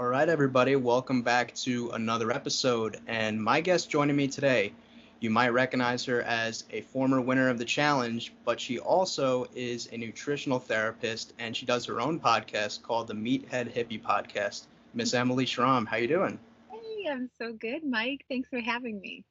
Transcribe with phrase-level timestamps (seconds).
[0.00, 3.00] All right, everybody, welcome back to another episode.
[3.08, 4.72] And my guest joining me today,
[5.18, 9.88] you might recognize her as a former winner of the challenge, but she also is
[9.90, 14.66] a nutritional therapist and she does her own podcast called the Meathead Hippie Podcast.
[14.94, 16.38] Miss Emily Schromm, how you doing?
[16.70, 18.24] Hey, I'm so good, Mike.
[18.28, 19.24] Thanks for having me.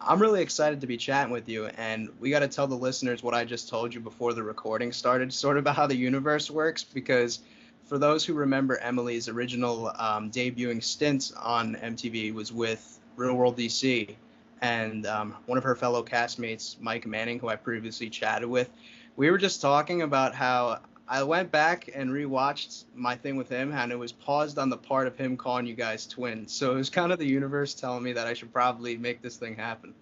[0.00, 3.24] I'm really excited to be chatting with you, and we got to tell the listeners
[3.24, 6.52] what I just told you before the recording started, sort of about how the universe
[6.52, 7.40] works, because
[7.88, 13.56] for those who remember Emily's original um, debuting stint on MTV was with Real World
[13.56, 14.14] DC,
[14.60, 18.68] and um, one of her fellow castmates, Mike Manning, who I previously chatted with,
[19.16, 23.72] we were just talking about how I went back and rewatched my thing with him,
[23.72, 26.52] and it was paused on the part of him calling you guys twins.
[26.52, 29.38] So it was kind of the universe telling me that I should probably make this
[29.38, 29.94] thing happen.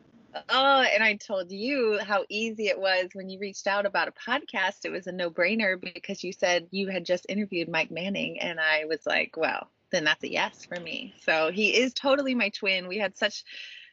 [0.48, 4.12] Oh, and I told you how easy it was when you reached out about a
[4.12, 4.84] podcast.
[4.84, 8.40] It was a no brainer because you said you had just interviewed Mike Manning.
[8.40, 11.14] And I was like, well, then that's a yes for me.
[11.22, 12.88] So he is totally my twin.
[12.88, 13.44] We had such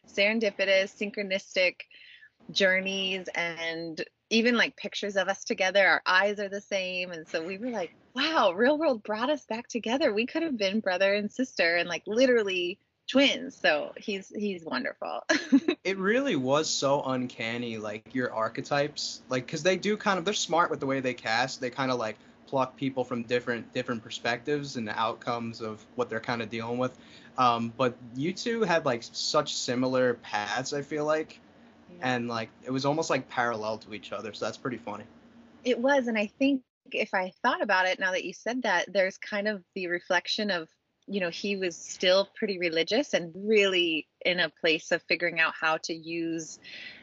[0.08, 1.76] serendipitous, synchronistic
[2.52, 5.86] journeys and even like pictures of us together.
[5.86, 7.12] Our eyes are the same.
[7.12, 10.14] And so we were like, wow, real world brought us back together.
[10.14, 15.22] We could have been brother and sister and like literally twins so he's he's wonderful.
[15.84, 20.34] It really was so uncanny like your archetypes like because they do kind of they're
[20.34, 21.60] smart with the way they cast.
[21.60, 26.10] They kind of like pluck people from different different perspectives and the outcomes of what
[26.10, 26.98] they're kind of dealing with.
[27.38, 31.40] Um, but you two had like such similar paths i feel like.
[31.90, 32.16] Yeah.
[32.16, 35.04] and like it was almost like parallel to each other so that's pretty funny.
[35.64, 38.92] It was and i think if i thought about it now that you said that
[38.92, 40.70] there's kind of the reflection of
[41.08, 45.54] you know, he was still pretty religious and really in a place of figuring out
[45.60, 46.60] how to use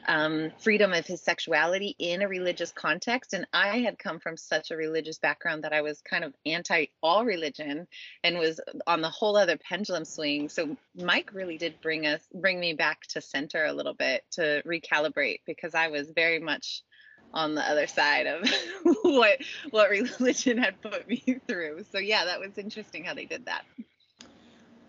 [0.08, 3.34] um, freedom of his sexuality in a religious context.
[3.34, 6.86] And I had come from such a religious background that I was kind of anti
[7.02, 7.86] all religion
[8.24, 10.48] and was on the whole other pendulum swing.
[10.48, 14.62] So Mike really did bring us, bring me back to center a little bit to
[14.66, 16.82] recalibrate because I was very much
[17.32, 18.48] on the other side of
[19.02, 21.84] what what religion had put me through.
[21.90, 23.62] So yeah, that was interesting how they did that.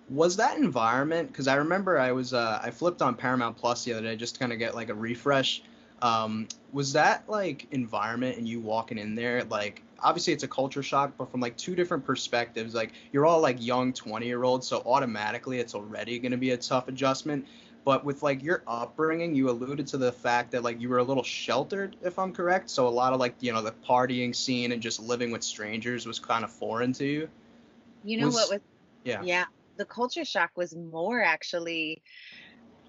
[0.09, 3.93] Was that environment because i remember i was uh, i flipped on paramount plus the
[3.93, 5.63] other day just to kind of get like a refresh.
[6.01, 10.81] Um, was that like environment and you walking in there like obviously it's a culture
[10.81, 14.67] shock but from like two different perspectives like you're all like young 20 year olds
[14.67, 17.45] so automatically it's already going to be a tough adjustment
[17.83, 21.03] but with like your upbringing you alluded to the fact that like you were a
[21.03, 22.69] little sheltered if i'm correct.
[22.69, 26.05] So a lot of like you know the partying scene and just living with strangers
[26.05, 27.29] was kind of foreign to you.
[28.03, 28.59] You know was, what was
[29.03, 29.21] yeah.
[29.23, 29.45] Yeah
[29.81, 32.03] the culture shock was more actually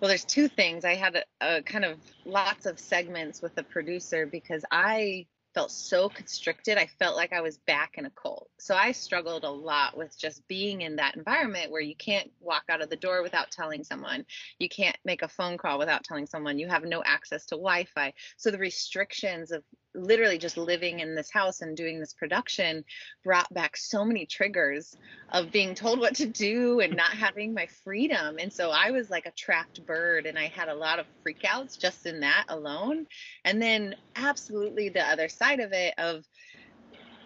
[0.01, 0.85] well there's two things.
[0.85, 5.71] I had a, a, kind of lots of segments with the producer because i felt
[5.71, 9.51] so constricted i felt like i was back in a cult so i struggled a
[9.51, 13.23] lot with just being in that environment where you can't walk out of the door
[13.23, 14.25] without telling someone
[14.59, 18.13] you can't make a phone call without telling someone you have no access to wi-fi
[18.37, 19.63] so the restrictions of
[19.95, 22.85] literally just living in this house and doing this production
[23.25, 24.97] brought back so many triggers
[25.31, 28.37] of being told what to do and not having my freedom.
[28.39, 31.79] And so I was like a trapped bird and I had a lot of freakouts
[31.79, 33.07] just in that alone.
[33.45, 36.25] And then absolutely the other side of it of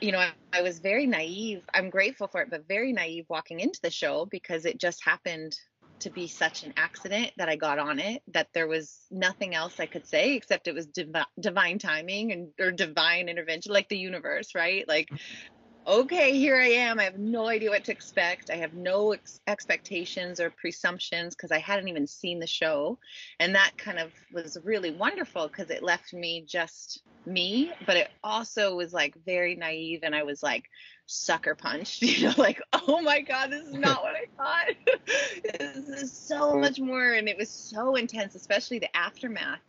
[0.00, 1.62] you know, I, I was very naive.
[1.72, 5.56] I'm grateful for it, but very naive walking into the show because it just happened
[6.00, 9.81] to be such an accident that I got on it that there was nothing else
[9.81, 13.97] I could say except it was divi- divine timing and or divine intervention like the
[13.97, 15.09] universe right like
[15.87, 19.41] okay here I am I have no idea what to expect I have no ex-
[19.47, 22.99] expectations or presumptions because I hadn't even seen the show
[23.39, 28.11] and that kind of was really wonderful because it left me just me but it
[28.25, 30.69] also was like very naive and I was like
[31.07, 34.99] sucker punched, you know, like, oh my God, this is not what I thought.
[35.59, 37.13] this is so much more.
[37.13, 39.61] And it was so intense, especially the aftermath.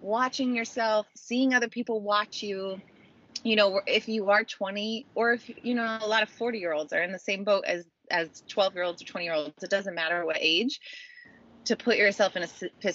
[0.00, 2.80] Watching yourself, seeing other people watch you,
[3.44, 6.72] you know, if you are 20 or if, you know, a lot of 40 year
[6.72, 9.62] olds are in the same boat as, as 12 year olds or 20 year olds,
[9.62, 10.80] it doesn't matter what age,
[11.66, 12.92] to put yourself in a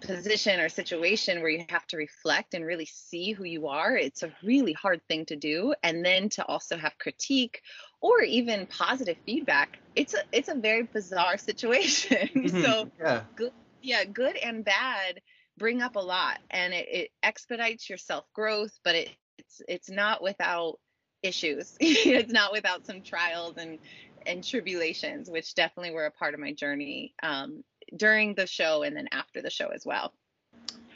[0.00, 4.22] position or situation where you have to reflect and really see who you are it's
[4.22, 5.74] a really hard thing to do.
[5.82, 7.60] And then to also have critique
[8.00, 12.30] or even positive feedback it's a it's a very bizarre situation.
[12.34, 12.62] Mm-hmm.
[12.62, 13.24] so yeah.
[13.36, 15.20] good yeah good and bad
[15.58, 19.10] bring up a lot and it, it expedites your self growth but it,
[19.50, 20.78] it's it's not without
[21.22, 23.78] issues it's not without some trials and
[24.26, 27.64] and tribulations which definitely were a part of my journey um,
[27.96, 30.12] during the show and then after the show as well.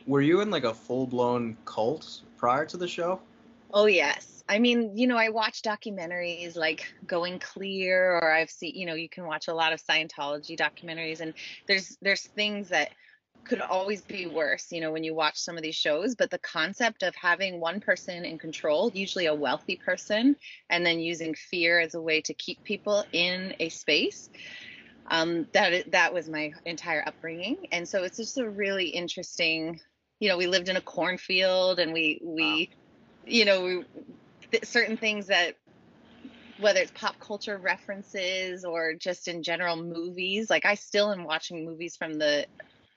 [0.06, 3.21] Were you in like a full blown cult prior to the show?
[3.73, 4.45] Oh yes.
[4.47, 8.95] I mean, you know, I watch documentaries like Going Clear or I've seen, you know,
[8.95, 11.33] you can watch a lot of Scientology documentaries and
[11.67, 12.91] there's there's things that
[13.44, 16.38] could always be worse, you know, when you watch some of these shows, but the
[16.38, 20.37] concept of having one person in control, usually a wealthy person,
[20.70, 24.29] and then using fear as a way to keep people in a space.
[25.11, 29.81] Um, that that was my entire upbringing, and so it's just a really interesting.
[30.19, 32.79] You know, we lived in a cornfield, and we we wow
[33.26, 33.85] you know, we,
[34.50, 35.56] th- certain things that
[36.58, 41.64] whether it's pop culture references or just in general movies like i still am watching
[41.64, 42.47] movies from the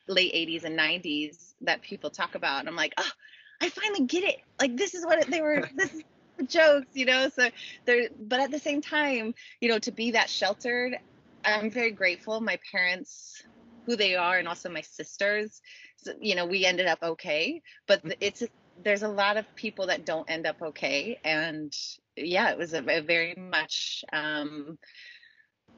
[0.07, 2.59] late 80s and 90s that people talk about.
[2.61, 3.09] And i'm like oh
[3.61, 4.37] i finally get it.
[4.61, 6.03] Like this is what it, they were this is
[6.37, 7.29] the jokes you know?
[7.29, 7.49] So
[7.85, 10.97] there but at the same time you know to be that sheltered
[11.45, 12.41] i'm very grateful.
[12.41, 13.41] My parents
[13.85, 15.61] who they are and also my sisters
[15.97, 17.61] so, you know we ended up okay.
[17.87, 18.43] But it's
[18.83, 21.19] there's a lot of people that don't end up okay.
[21.23, 21.73] And
[22.15, 24.77] yeah it was a, a very much um,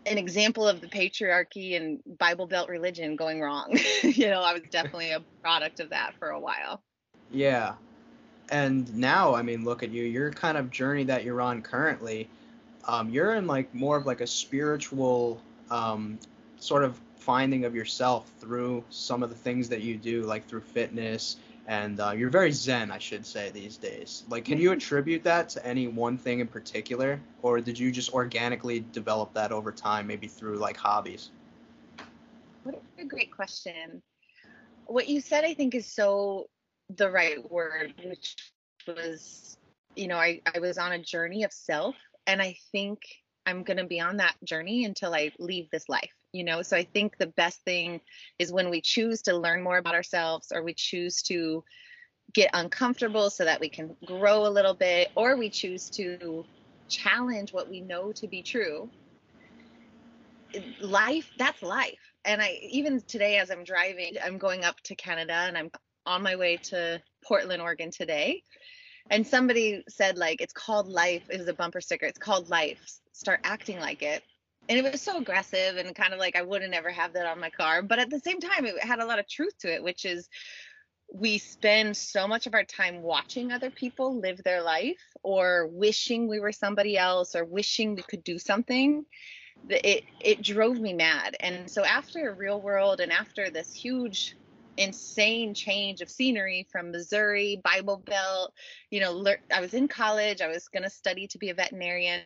[0.05, 3.77] an example of the patriarchy and bible belt religion going wrong.
[4.03, 6.81] You know i was definitely a product of that for a while.
[7.31, 7.73] Yeah.
[8.51, 10.03] And now i mean look at you.
[10.03, 12.29] Your kind of journey that you're on currently.
[12.87, 16.17] Um, you're in like more of like a spiritual um,
[16.59, 20.61] sort of finding of yourself through some of the things that you do like through
[20.61, 21.37] fitness
[21.69, 24.23] and uh, you're very zen, I should say, these days.
[24.27, 28.11] Like, can you attribute that to any one thing in particular, or did you just
[28.11, 31.29] organically develop that over time, maybe through like hobbies?
[32.63, 34.01] What a great question.
[34.87, 36.49] What you said, I think, is so
[36.97, 38.35] the right word, which
[38.87, 39.55] was,
[39.95, 41.95] you know, I, I was on a journey of self,
[42.25, 43.01] and I think
[43.45, 46.77] I'm going to be on that journey until I leave this life you know so
[46.77, 47.99] i think the best thing
[48.37, 51.63] is when we choose to learn more about ourselves or we choose to
[52.33, 56.45] get uncomfortable so that we can grow a little bit or we choose to
[56.87, 58.89] challenge what we know to be true
[60.81, 61.99] life that's life.
[62.25, 65.71] And i even today as i'm driving i'm going up to canada and i'm
[66.05, 68.43] on my way to portland oregon today.
[69.11, 72.79] And somebody said like it's called life it was a bumper sticker it's called life.
[73.13, 74.23] Start acting like it
[74.69, 77.39] and it was so aggressive and kind of like I wouldn't ever have that on
[77.39, 77.81] my car.
[77.81, 80.29] But at the same time, it had a lot of truth to it, which is
[81.11, 86.27] we spend so much of our time watching other people live their life or wishing
[86.27, 89.03] we were somebody else or wishing we could do something
[89.69, 94.37] it it drove me mad and so after real world and after this huge
[94.77, 98.53] insane change of scenery from missouri bible belt
[98.89, 102.21] you know i was in college i was going to study to be a veterinarian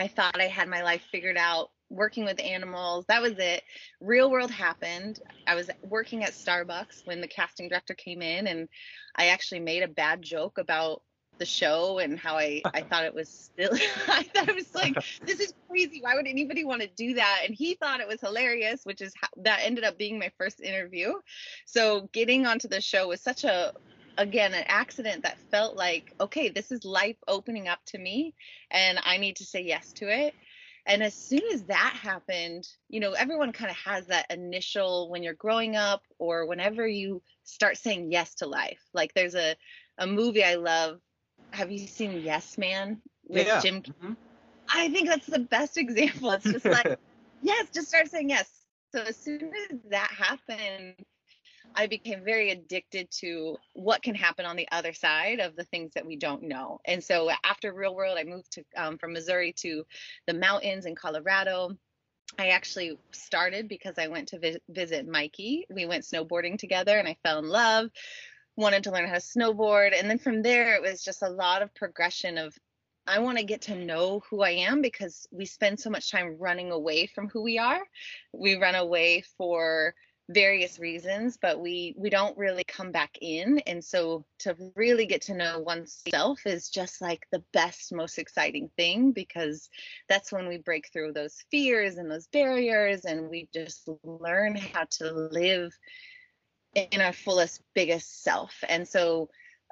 [0.00, 3.04] I thought I had my life figured out working with animals.
[3.08, 3.62] That was it.
[4.00, 5.20] Real world happened.
[5.46, 8.68] I was working at Starbucks when the casting director came in and
[9.14, 11.02] I actually made a bad joke about
[11.38, 13.72] the show and how I, I thought it was still
[14.08, 14.94] I thought it was like
[15.26, 18.20] this is crazy why would anybody want to do that and he thought it was
[18.20, 21.14] hilarious which is how that ended up being my first interview
[21.64, 23.72] so getting onto the show was such a
[24.20, 28.34] again an accident that felt like okay this is life opening up to me
[28.70, 30.34] and i need to say yes to it.
[30.86, 35.22] And as soon as that happened you know everyone kind of has that initial when
[35.22, 38.82] you're growing up or whenever you start saying yes to life.
[38.92, 39.56] Like there's a
[39.98, 41.00] a movie i love.
[41.52, 43.60] Have you seen yes man with yeah.
[43.60, 44.12] jim mm-hmm.
[44.68, 46.30] i think that's the best example.
[46.32, 46.98] It's just like
[47.42, 48.50] yes just start saying yes.
[48.92, 50.94] So as soon as that happened
[51.74, 55.92] I became very addicted to what can happen on the other side of the things
[55.94, 56.80] that we don't know.
[56.84, 59.84] And so after Real World, I moved to um, from Missouri to
[60.26, 61.76] the mountains in Colorado.
[62.38, 65.66] I actually started because I went to vi- visit Mikey.
[65.70, 67.90] We went snowboarding together and I fell in love,
[68.56, 69.98] wanted to learn how to snowboard.
[69.98, 72.54] And then from there, it was just a lot of progression of
[73.06, 76.36] I want to get to know who I am because we spend so much time
[76.38, 77.80] running away from who we are.
[78.32, 79.94] We run away for
[80.30, 83.58] various reasons but we we don't really come back in.
[83.66, 88.70] And so to really get to know oneself is just like the best most exciting
[88.76, 89.68] thing because
[90.08, 94.84] that's when we break through those fears and those barriers and we just learn how
[94.98, 95.72] to live
[96.74, 98.62] in our fullest biggest self.
[98.68, 99.28] And so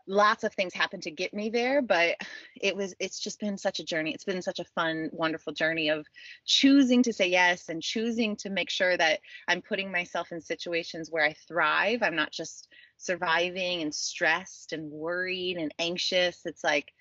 [0.08, 2.16] lots of things happened to get me there but
[2.60, 4.12] it was it's just been such a journey.
[4.12, 6.06] It's been such a fun wonderful journey of
[6.46, 11.10] choosing to say yes and choosing to make sure that i'm putting myself in situations
[11.10, 12.02] where i thrive.
[12.02, 16.40] I'm not just surviving and stressed and worried and anxious.
[16.46, 16.92] It's like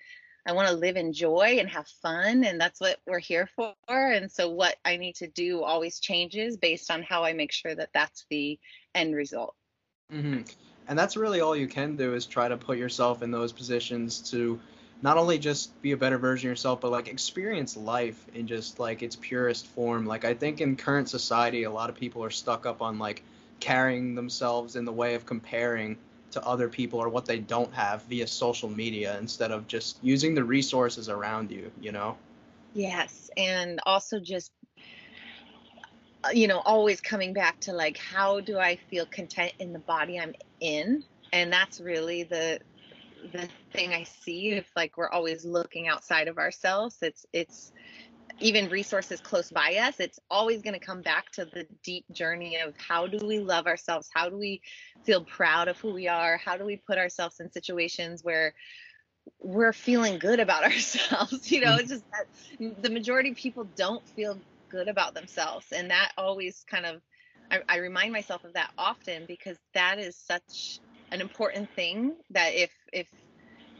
[0.46, 3.74] i want to live in joy and have fun and that's what we're here for.
[3.88, 7.74] And so what i need to do always changes based on how i make sure
[7.74, 8.58] that that's the
[8.94, 9.54] end result.
[10.12, 13.52] Mm-hmm and that's really all you can do is try to put yourself in those
[13.52, 14.58] positions to
[15.00, 18.80] not only just be a better version of yourself, but like experience life in just
[18.80, 20.06] like its purest form.
[20.06, 23.22] Like I think in current society, a lot of people are stuck up on like
[23.60, 25.96] carrying themselves in the way of comparing
[26.30, 30.34] to other people or what they don't have via social media instead of just using
[30.34, 32.16] the resources around you, you know?
[32.74, 33.30] Yes.
[33.36, 34.52] And also just,
[36.32, 40.18] you know, always coming back to like, how do I feel content in the body
[40.18, 41.04] I'm in?
[41.32, 42.60] And that's really the,
[43.32, 46.96] the thing I see if like we're always looking outside of ourselves.
[47.02, 47.72] It's it's
[48.40, 52.56] even resources close by us, it's always going to come back to the deep journey
[52.56, 54.08] of how do we love ourselves?
[54.14, 54.60] How do we
[55.04, 56.36] feel proud of who we are?
[56.36, 58.54] How do we put ourselves in situations where
[59.40, 61.50] we're feeling good about ourselves?
[61.50, 61.80] You know, mm.
[61.80, 65.66] it's just that the majority of people don't feel good about themselves.
[65.72, 67.00] And that always kind of,
[67.50, 72.54] I, I remind myself of that often because that is such an important thing that
[72.54, 73.08] if if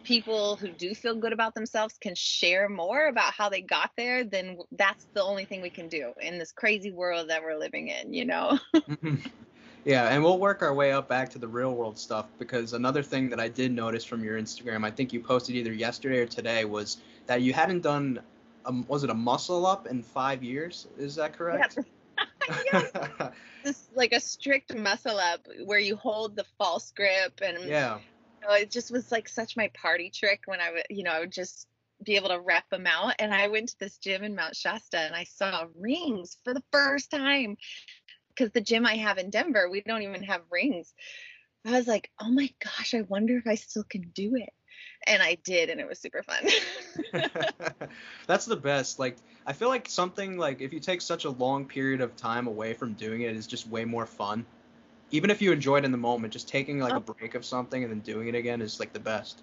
[0.05, 4.25] people who do feel good about themselves can share more about how they got there
[4.25, 7.89] then that's the only thing we can do in this crazy world that we're living
[7.89, 9.17] in you know mm-hmm.
[9.85, 13.03] yeah and we'll work our way up back to the real world stuff because another
[13.03, 16.27] thing that i did notice from your instagram i think you posted either yesterday or
[16.27, 18.19] today was that you hadn't done
[18.87, 20.87] was it a muscle up in five years?
[20.99, 21.79] Is that correct?
[22.73, 23.31] Yeah.
[23.65, 27.99] this like a strict muscle up where you hold the false grip and yeah.
[28.41, 31.11] you know, it just was like such my party trick when I would you know
[31.11, 31.67] I would just
[32.03, 33.15] be able to rep them out.
[33.19, 36.63] And I went to this gym in Mount Shasta and I saw rings for the
[36.73, 37.57] first time.
[38.29, 40.95] Because the gym I have in Denver we don't even have rings.
[41.67, 44.51] I was like oh my gosh I wonder if I still can do it
[45.07, 46.49] and I did, and it was super fun.
[48.27, 48.99] That's the best.
[48.99, 52.47] Like, I feel like something like if you take such a long period of time
[52.47, 54.45] away from doing it is just way more fun.
[55.11, 56.97] Even if you enjoy it in the moment, just taking like oh.
[56.97, 59.43] a break of something and then doing it again is like the best.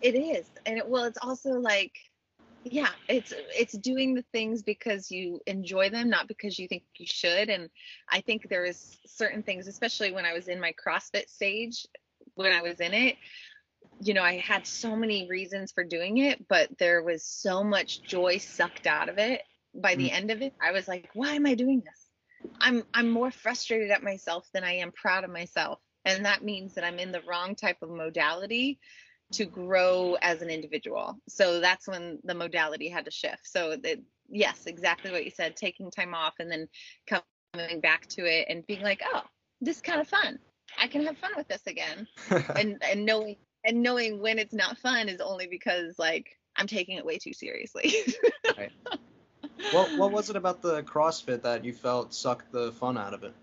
[0.00, 1.92] It is, and it, well, it's also like,
[2.64, 7.06] yeah, it's it's doing the things because you enjoy them, not because you think you
[7.06, 7.48] should.
[7.48, 7.70] And
[8.08, 11.86] I think there is certain things, especially when I was in my CrossFit stage,
[12.34, 13.16] when I was in it,
[14.04, 18.02] you know, I had so many reasons for doing it, but there was so much
[18.02, 19.42] joy sucked out of it.
[19.74, 20.12] By the mm.
[20.12, 22.50] end of it, I was like, why am I doing this?
[22.60, 25.78] I'm I'm more frustrated at myself than I am proud of myself.
[26.04, 28.80] And that means that I'm in the wrong type of modality
[29.34, 31.16] to grow as an individual.
[31.28, 33.46] So that's when the modality had to shift.
[33.46, 36.68] So that yes, exactly what you said, taking time off and then
[37.06, 39.22] coming back to it and being like, oh,
[39.60, 40.40] this is kind of fun.
[40.78, 42.08] I can have fun with this again.
[42.56, 46.96] and and knowing and knowing when it's not fun is only because like I'm taking
[46.96, 47.94] it way too seriously.
[48.58, 48.72] right.
[49.72, 53.24] What what was it about the CrossFit that you felt sucked the fun out of
[53.24, 53.34] it?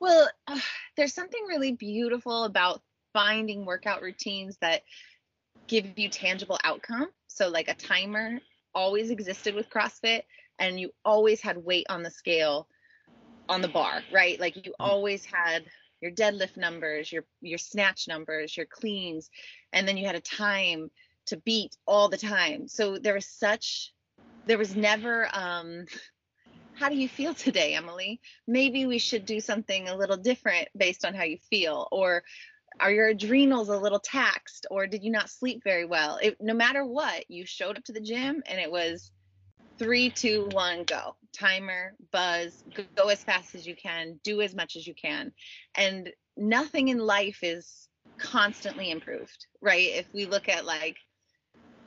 [0.00, 0.58] Well, uh,
[0.96, 4.82] there's something really beautiful about finding workout routines that
[5.68, 7.08] give you tangible outcome.
[7.28, 8.40] So like a timer
[8.74, 10.22] always existed with CrossFit
[10.58, 12.66] and you always had weight on the scale
[13.48, 14.38] on the bar, right?
[14.40, 14.82] Like you mm-hmm.
[14.82, 15.64] always had
[16.02, 19.30] your deadlift numbers, your your snatch numbers, your cleans,
[19.72, 20.90] and then you had a time
[21.26, 22.68] to beat all the time.
[22.68, 23.94] So there was such
[24.46, 25.86] there was never um
[26.74, 28.20] how do you feel today, Emily?
[28.46, 32.24] Maybe we should do something a little different based on how you feel or
[32.80, 36.18] are your adrenals a little taxed or did you not sleep very well?
[36.20, 39.12] It, no matter what, you showed up to the gym and it was
[39.78, 41.16] three, two, one, go.
[41.32, 42.62] Timer, buzz,
[42.94, 45.32] go as fast as you can, do as much as you can.
[45.74, 47.88] And nothing in life is
[48.18, 49.88] constantly improved, right?
[49.88, 50.96] If we look at like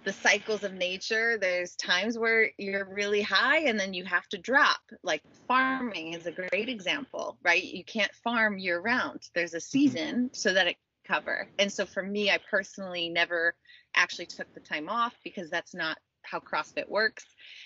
[0.03, 4.37] the cycles of nature, there's times where you're really high and then you have to
[4.37, 4.79] drop.
[5.03, 7.63] Like farming is a great example, right?
[7.63, 9.21] You can't farm year round.
[9.33, 9.61] There's a mm-hmm.
[9.63, 11.47] season so that it cover.
[11.59, 13.55] And so for me, I personally never
[13.95, 15.97] actually took the time off because that's not
[16.29, 17.25] how CrossFit works.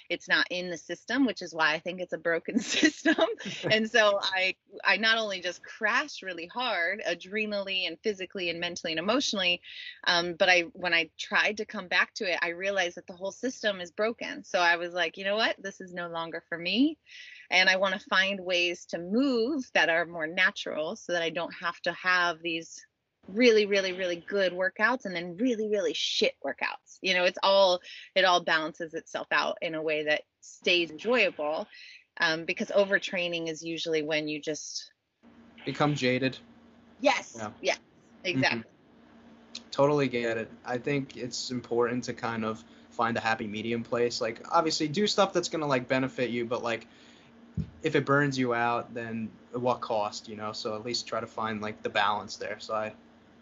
[0.09, 3.15] It's not in the system, which is why I think it's a broken system.
[3.71, 8.93] and so I I not only just crashed really hard, adrenally and physically and mentally
[8.93, 9.61] and emotionally,
[10.05, 13.13] um, but I when I tried to come back to it, I realized that the
[13.13, 14.43] whole system is broken.
[14.43, 16.97] So I was like, you know what, this is no longer for me.
[17.51, 21.31] And I want to find ways to move that are more natural so that I
[21.31, 22.85] don't have to have these
[23.33, 26.97] really really really good workouts and then really really shit workouts.
[27.01, 27.81] You know it's all
[28.15, 31.67] it all balances itself out in a way that stays enjoyable
[32.19, 34.91] um, because overtraining is usually when you just
[35.65, 36.37] become jaded.
[36.99, 37.35] Yes.
[37.37, 37.75] Yeah, yeah.
[38.23, 38.59] Exactly.
[38.59, 39.69] Mm-hmm.
[39.71, 40.51] totally get it.
[40.65, 44.19] I think it's important to kind of find a happy medium place.
[44.19, 46.87] Like obviously do stuff that's going to like benefit you but like
[47.83, 50.51] if it burns you out then at what cost you know?
[50.51, 52.57] So at least try to find like the balance there.
[52.59, 52.93] So i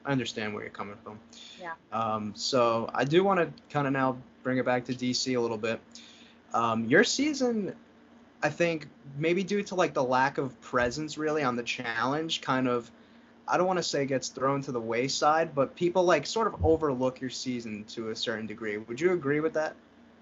[0.07, 1.19] I understand where you're coming from.
[1.61, 1.73] Yeah.
[1.91, 5.39] Um, so I do want to kind of now bring it back to DC a
[5.39, 5.81] little bit.
[6.53, 7.75] Um, your season,
[8.41, 8.87] I think,
[9.17, 12.89] maybe due to like the lack of presence really on the challenge, kind of,
[13.49, 16.65] I don't want to say gets thrown to the wayside, but people like sort of
[16.65, 18.77] overlook your season to a certain degree.
[18.77, 19.75] Would you agree with that?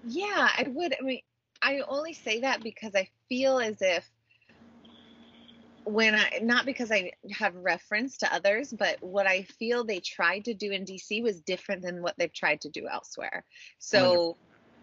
[0.04, 0.96] Yeah, I would.
[1.00, 1.20] I mean,
[1.62, 4.10] I only say that because I feel as if
[5.86, 10.44] when I not because I have reference to others, but what I feel they tried
[10.46, 13.44] to do in DC was different than what they've tried to do elsewhere.
[13.78, 14.36] So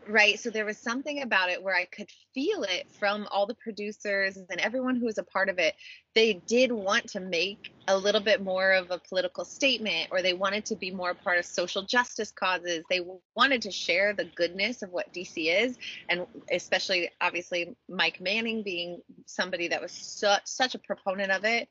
[0.08, 0.38] Right.
[0.38, 4.36] So there was something about it where I could feel it from all the producers
[4.36, 5.76] and everyone who was a part of it.
[6.14, 10.34] They did want to make a little bit more of a political statement or they
[10.34, 12.84] wanted to be more part of social justice causes.
[12.90, 13.02] They
[13.36, 15.78] wanted to share the goodness of what DC is.
[16.10, 21.70] And especially, obviously, Mike Manning being somebody that was such, such a proponent of it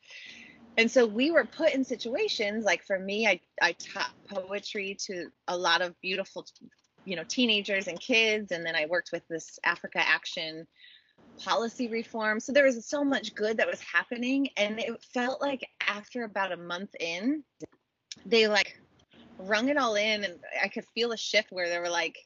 [0.79, 5.27] and so we were put in situations like for me i i taught poetry to
[5.49, 6.47] a lot of beautiful
[7.05, 10.67] you know teenagers and kids and then i worked with this africa action
[11.39, 12.41] policy reform.
[12.41, 16.53] So there was so much good that was happening and it felt like after about
[16.53, 17.43] a month in
[18.27, 18.79] they like
[19.39, 22.17] rung it all in and i could feel a shift where they were like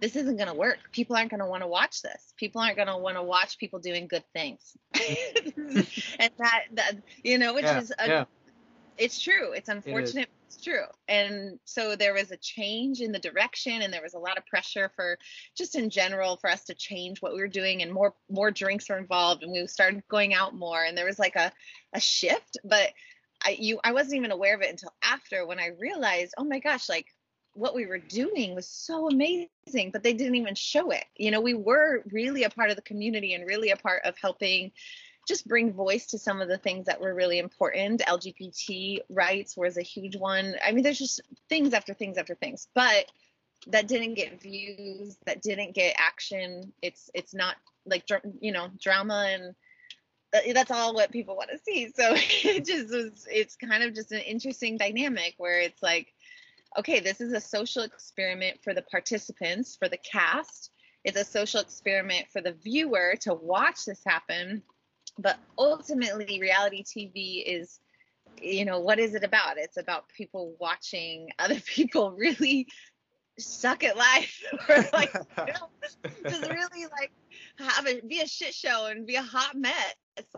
[0.00, 0.78] this isn't going to work.
[0.92, 2.34] People aren't going to want to watch this.
[2.36, 4.76] People aren't going to want to watch people doing good things.
[6.18, 6.92] And that that
[7.22, 8.24] you know which yeah, is a, yeah.
[8.98, 9.52] it's true.
[9.52, 10.28] It's unfortunate
[10.62, 10.84] true.
[11.08, 14.46] And so there was a change in the direction and there was a lot of
[14.46, 15.18] pressure for
[15.56, 18.88] just in general for us to change what we were doing and more more drinks
[18.88, 21.52] were involved and we started going out more and there was like a
[21.92, 22.92] a shift, but
[23.44, 26.58] I you I wasn't even aware of it until after when I realized, oh my
[26.58, 27.06] gosh, like
[27.54, 31.04] what we were doing was so amazing, but they didn't even show it.
[31.16, 34.16] You know, we were really a part of the community and really a part of
[34.20, 34.72] helping
[35.26, 38.02] just bring voice to some of the things that were really important.
[38.06, 40.54] LGBT rights was a huge one.
[40.64, 43.06] I mean, there's just things after things after things, but
[43.68, 46.72] that didn't get views, that didn't get action.
[46.82, 48.08] It's it's not like
[48.40, 49.54] you know drama and
[50.34, 51.92] uh, that's all what people want to see.
[51.96, 53.26] So it just was.
[53.30, 56.12] It's kind of just an interesting dynamic where it's like,
[56.78, 60.70] okay, this is a social experiment for the participants, for the cast.
[61.04, 64.62] It's a social experiment for the viewer to watch this happen
[65.18, 67.80] but ultimately reality tv is
[68.42, 69.58] you know what is it about?
[69.58, 72.66] It's about people watching other people really
[73.38, 75.68] suck at life or like you know,
[76.28, 77.12] just really like
[77.58, 79.94] have it be a shit show and be a hot mess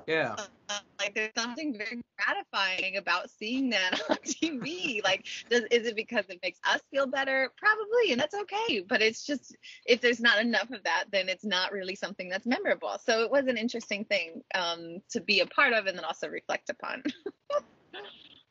[0.07, 0.37] yeah.
[0.69, 5.97] uh, like there's something very gratifying about seeing that on tv like does is it
[5.97, 7.51] because it makes us feel better?
[7.57, 11.45] Probably and that's okay but it's just if there's not enough of that then it's
[11.45, 12.99] not really something that's memorable.
[13.05, 16.29] So it was an interesting thing um, to be a part of and then also
[16.29, 17.03] reflect upon.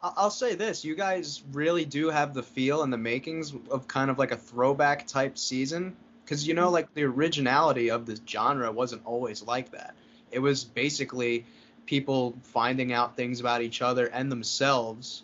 [0.01, 4.11] I'll say this: you guys really do have the feel and the makings of kind
[4.11, 8.71] of like a throwback type season, because you know, like the originality of this genre
[8.71, 9.95] wasn't always like that.
[10.35, 11.45] It was basically
[11.85, 15.23] people finding out things about each other and themselves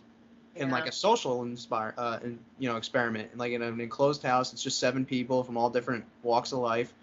[0.55, 3.37] in like a social inspire, uh, in, you know, experiment.
[3.37, 6.93] Like in an enclosed house, it's just seven people from all different walks of life,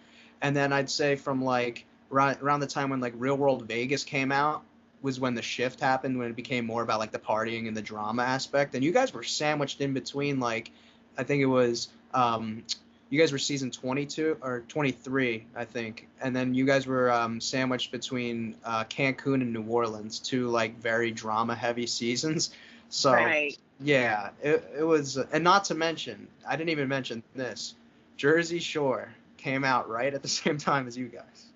[0.42, 4.04] and then I'd say from like around, around the time when like Real World Vegas
[4.04, 4.62] came out,
[5.02, 7.82] was when the shift happened when it became more about like the partying and the
[7.82, 8.74] drama aspect.
[8.74, 10.70] And you guys were sandwiched in between like
[11.18, 12.64] i think it was um
[13.10, 17.40] you guys were season 22 or 23 i think and then you guys were um,
[17.40, 22.50] sandwiched between uh, cancun and new orleans two like very drama heavy seasons
[22.88, 23.58] so right.
[23.80, 27.74] yeah it, it was and not to mention i didn't even mention this
[28.16, 31.46] jersey shore came out right at the same time as you guys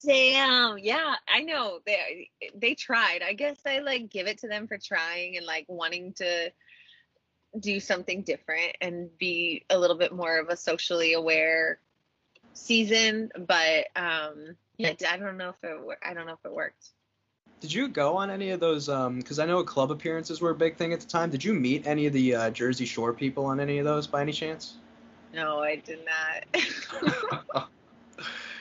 [0.00, 0.78] Damn.
[0.78, 1.80] Yeah, I know.
[1.84, 3.22] They they tried.
[3.22, 6.52] I guess I like give it to them for trying and like wanting to
[7.60, 11.78] do something different and be a little bit more of a socially aware
[12.54, 16.90] season, but um yeah, I don't know if it I don't know if it worked.
[17.60, 18.86] Did you go on any of those?
[18.86, 21.30] Because um, I know club appearances were a big thing at the time.
[21.30, 24.22] Did you meet any of the uh, Jersey Shore people on any of those by
[24.22, 24.76] any chance?
[25.34, 27.68] No, I did not.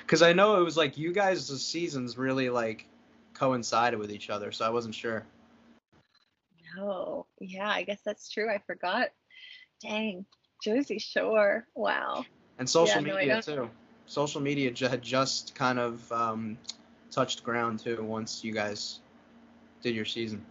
[0.01, 2.87] because I know it was like you guys' seasons really like
[3.33, 5.25] coincided with each other, so I wasn't sure.
[6.77, 8.49] No, yeah, I guess that's true.
[8.49, 9.09] I forgot.
[9.81, 10.25] Dang,
[10.63, 11.67] Jersey Shore.
[11.75, 12.25] Wow.
[12.59, 13.69] And social yeah, media no, too.
[14.05, 16.57] Social media had just kind of um,
[17.11, 18.99] touched ground too once you guys
[19.81, 20.45] did your season.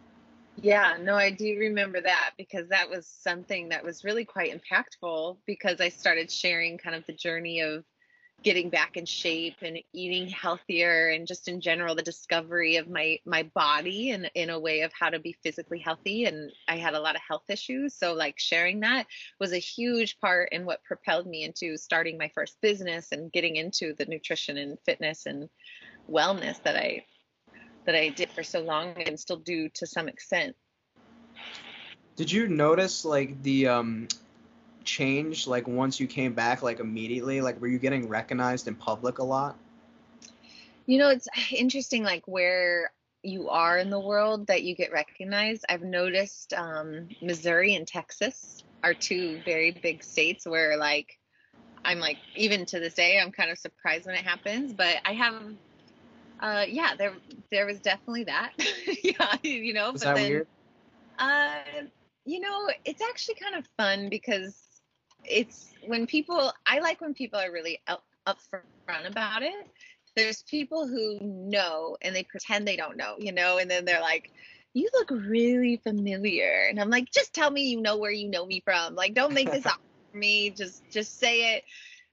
[0.60, 5.36] Yeah, no, I do remember that because that was something that was really quite impactful
[5.46, 7.84] because I started sharing kind of the journey of
[8.42, 13.18] getting back in shape and eating healthier and just in general the discovery of my
[13.24, 16.94] my body and in a way of how to be physically healthy and I had
[16.94, 19.06] a lot of health issues so like sharing that
[19.40, 23.56] was a huge part in what propelled me into starting my first business and getting
[23.56, 25.48] into the nutrition and fitness and
[26.08, 27.04] wellness that I
[27.86, 30.54] that I did for so long and still do to some extent.
[32.16, 34.08] Did you notice like the um
[34.86, 37.40] change like once you came back like immediately?
[37.40, 39.56] Like were you getting recognized in public a lot?
[40.86, 42.90] You know, it's interesting like where
[43.22, 45.64] you are in the world that you get recognized.
[45.68, 51.18] I've noticed um, Missouri and Texas are two very big states where like
[51.84, 55.12] I'm like even to this day I'm kind of surprised when it happens, but I
[55.14, 55.34] have
[56.40, 57.14] uh yeah, there
[57.50, 58.52] there was definitely that.
[59.02, 60.46] yeah, you know, Was but that then weird?
[61.18, 61.58] uh
[62.24, 64.65] you know, it's actually kind of fun because
[65.28, 69.68] it's when people I like when people are really up upfront about it.
[70.14, 74.00] There's people who know and they pretend they don't know, you know, and then they're
[74.00, 74.30] like,
[74.72, 78.46] "You look really familiar," and I'm like, "Just tell me you know where you know
[78.46, 78.94] me from.
[78.94, 80.50] Like, don't make this up for me.
[80.50, 81.64] Just just say it."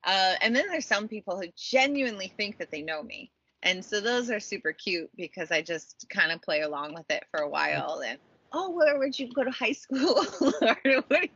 [0.03, 4.01] Uh, and then there's some people who genuinely think that they know me, and so
[4.01, 7.49] those are super cute because I just kind of play along with it for a
[7.49, 8.19] while and
[8.53, 10.25] oh, where would you go to high school?
[10.61, 11.27] or where,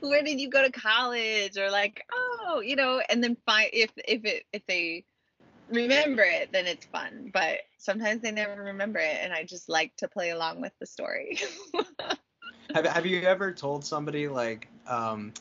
[0.00, 1.56] where did you go to college?
[1.56, 5.04] Or like, oh, you know, and then find if if it if they
[5.68, 7.30] remember it, then it's fun.
[7.32, 10.86] But sometimes they never remember it, and I just like to play along with the
[10.86, 11.38] story.
[12.74, 15.32] have Have you ever told somebody like um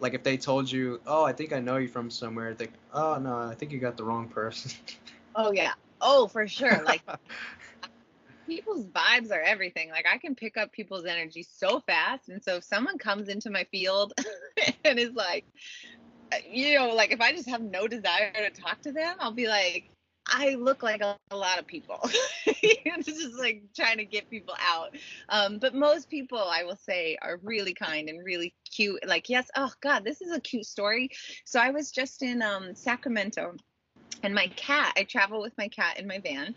[0.00, 3.18] like if they told you, oh, I think I know you from somewhere, think, oh
[3.22, 4.72] no, I think you got the wrong person.
[5.34, 5.72] oh yeah.
[6.00, 6.82] Oh, for sure.
[6.84, 7.02] Like
[8.46, 9.90] people's vibes are everything.
[9.90, 12.28] Like I can pick up people's energy so fast.
[12.28, 14.12] And so if someone comes into my field
[14.84, 15.44] and is like,
[16.32, 19.32] uh, you know, like if I just have no desire to talk to them, I'll
[19.32, 19.90] be like,
[20.26, 21.98] I look like a, a lot of people.
[22.46, 24.96] it's just like trying to get people out.
[25.28, 29.06] Um, but most people, I will say, are really kind and really cute.
[29.06, 31.10] Like, yes, oh God, this is a cute story.
[31.44, 33.56] So I was just in um, Sacramento
[34.22, 36.54] and my cat, I travel with my cat in my van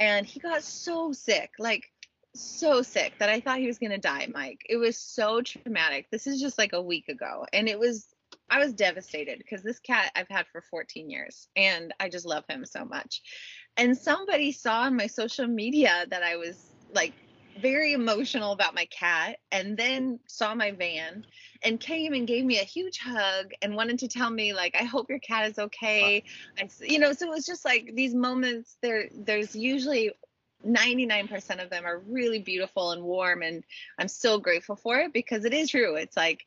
[0.00, 1.90] and he got so sick, like
[2.34, 4.60] so sick that I thought he was gonna die, Mike.
[4.68, 6.06] It was so traumatic.
[6.10, 8.06] This is just like a week ago, and it was
[8.48, 12.44] I was devastated because this cat I've had for 14 years, and I just love
[12.48, 13.22] him so much.
[13.76, 17.12] And somebody saw on my social media that I was like
[17.60, 21.24] very emotional about my cat and then saw my van
[21.62, 24.84] and came and gave me a huge hug and wanted to tell me like i
[24.84, 26.22] hope your cat is okay.
[26.58, 30.12] I, you know so it was just like these moments there there's usually
[30.66, 33.62] 99% of them are really beautiful and warm and
[33.98, 35.96] i'm so grateful for it because it is true.
[35.96, 36.46] It's like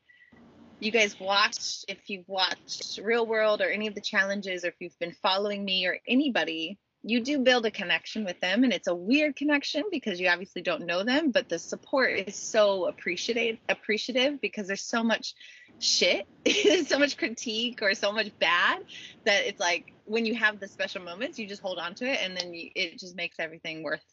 [0.80, 4.76] you guys watch if you've watched real world or any of the challenges or if
[4.80, 8.88] you've been following me or anybody you do build a connection with them and it's
[8.88, 13.58] a weird connection because you obviously don't know them but the support is so appreciated
[13.70, 15.34] appreciative because there's so much
[15.80, 16.28] shit
[16.88, 18.80] so much critique or so much bad
[19.26, 22.20] that it's like when you have the special moments you just hold on to it
[22.22, 24.04] and then you, it just makes everything worth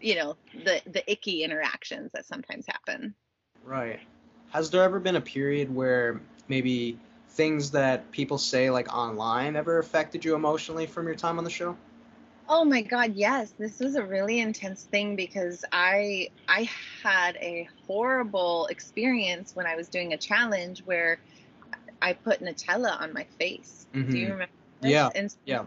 [0.00, 3.14] you know the the icky interactions that sometimes happen.
[3.64, 4.00] Right.
[4.50, 6.98] Has there ever been a period where maybe
[7.30, 11.50] things that people say like online ever affected you emotionally from your time on the
[11.50, 11.76] show
[12.52, 13.54] Oh my god, yes.
[13.56, 16.68] This was a really intense thing because I I
[17.00, 21.20] had a horrible experience when I was doing a challenge where
[22.02, 23.86] I put Nutella on my face.
[23.94, 24.10] Mm-hmm.
[24.10, 24.32] Do you mm-hmm.
[24.32, 24.52] remember?
[24.80, 24.90] This?
[24.90, 25.10] Yeah.
[25.14, 25.64] And, yeah.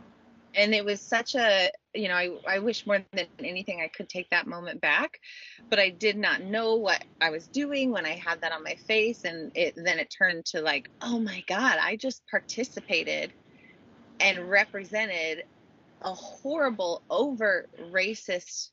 [0.55, 4.09] And it was such a, you know, I, I wish more than anything I could
[4.09, 5.19] take that moment back,
[5.69, 8.75] but I did not know what I was doing when I had that on my
[8.87, 9.23] face.
[9.23, 13.31] And it, then it turned to like, oh my God, I just participated
[14.19, 15.43] and represented
[16.03, 18.69] a horrible, overt racist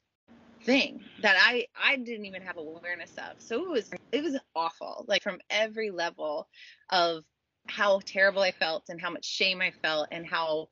[0.65, 3.41] thing that I I didn't even have awareness of.
[3.41, 6.49] So it was it was awful, like from every level
[6.91, 7.25] of
[7.67, 10.69] how terrible I felt and how much shame I felt and how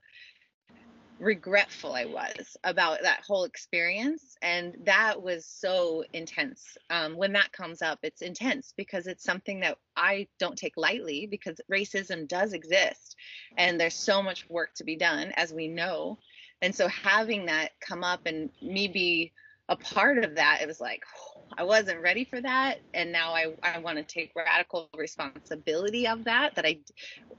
[1.21, 4.37] regretful I was about that whole experience.
[4.42, 6.77] And that was so intense.
[6.90, 11.27] Um, when that comes up, it's intense because it's something that I don't take lightly
[11.27, 13.16] because racism does exist
[13.57, 16.18] and there's so much work to be done, as we know.
[16.62, 19.33] And so having that come up and me be
[19.68, 22.79] a part of that, it was like, oh, I wasn't ready for that.
[22.92, 26.79] And now I, I want to take radical responsibility of that, that I,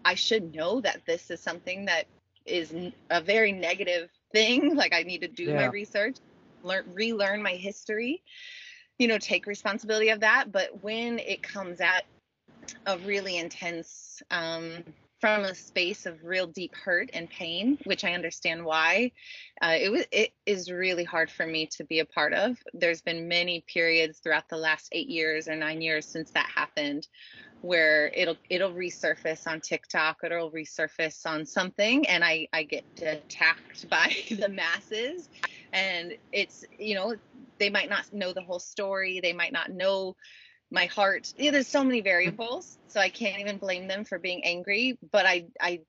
[0.04, 2.06] I should know that this is something that
[2.46, 2.74] is
[3.12, 4.76] a very negative thing.
[4.80, 5.56] Like I need to do yeah.
[5.56, 6.18] my research,
[6.64, 8.24] learn, relearn my history,
[8.98, 10.52] you know, take responsibility of that.
[10.52, 12.06] But when it comes at
[12.86, 14.84] a really intense, um,
[15.20, 19.12] from a space of real deep hurt and pain, which I understand why.
[19.62, 22.58] Uh, it was it is really hard for me to be a part of.
[22.74, 27.08] There's been many periods throughout the last eight years or nine years since that happened,
[27.62, 33.90] where it'll it'll resurface on TikTok, it'll resurface on something, and I I get attacked
[33.90, 35.30] by the masses,
[35.74, 37.16] and it's you know
[37.58, 40.16] they might not know the whole story, they might not know
[40.72, 41.34] my heart.
[41.38, 42.06] Yeah, there's so many mm-hmm.
[42.06, 45.80] variables so i can't even blame them for being angry but i i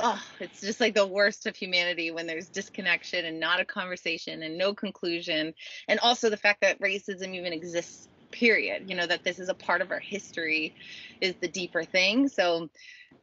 [0.00, 4.42] oh it's just like the worst of humanity when there's disconnection and not a conversation
[4.42, 5.54] and no conclusion.
[5.88, 8.88] And also the fact that racism even exists period.
[8.88, 10.74] You know that this is a part of our history
[11.20, 12.28] is the deeper thing.
[12.28, 12.70] So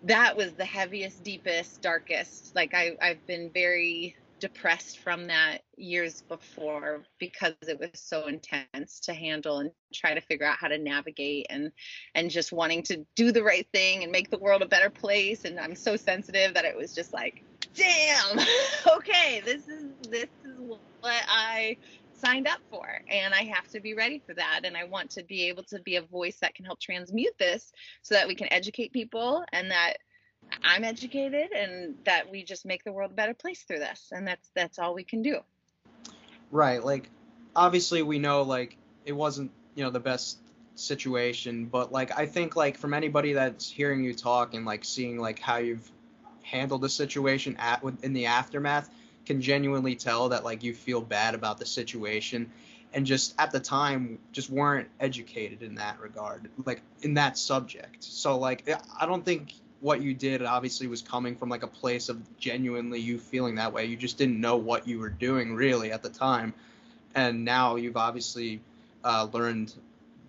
[0.04, 2.56] that was the heaviest deepest darkest.
[2.56, 9.00] Like i i've been very depressed from that years before because it was so intense
[9.02, 11.71] to handle and try to figure out how to navigate and
[12.15, 15.45] and just wanting to do the right thing and make the world a better place.
[15.45, 18.39] And I'm so sensitive that it was just like damn
[18.97, 20.58] okay this is this is
[21.02, 21.78] what I
[22.17, 22.88] signed up for.
[23.10, 24.62] And I have to be ready for that.
[24.63, 27.71] And I want to be able to be a voice that can help transmute this
[28.02, 29.97] so that we can educate people and that
[30.63, 34.27] I'm educated and that we just make the world a better place through this and
[34.27, 35.39] that's that's all we can do.
[36.51, 37.10] Right, like
[37.55, 40.38] obviously we know like it wasn't, you know, the best
[40.75, 45.17] situation, but like I think like from anybody that's hearing you talk and like seeing
[45.17, 45.89] like how you've
[46.43, 48.89] handled the situation at in the aftermath
[49.25, 52.49] can genuinely tell that like you feel bad about the situation
[52.93, 58.01] and just at the time just weren't educated in that regard like in that subject
[58.01, 62.09] so like i don't think what you did obviously was coming from like a place
[62.09, 63.85] of genuinely you feeling that way.
[63.85, 66.53] You just didn't know what you were doing really at the time,
[67.15, 68.61] and now you've obviously
[69.03, 69.73] uh, learned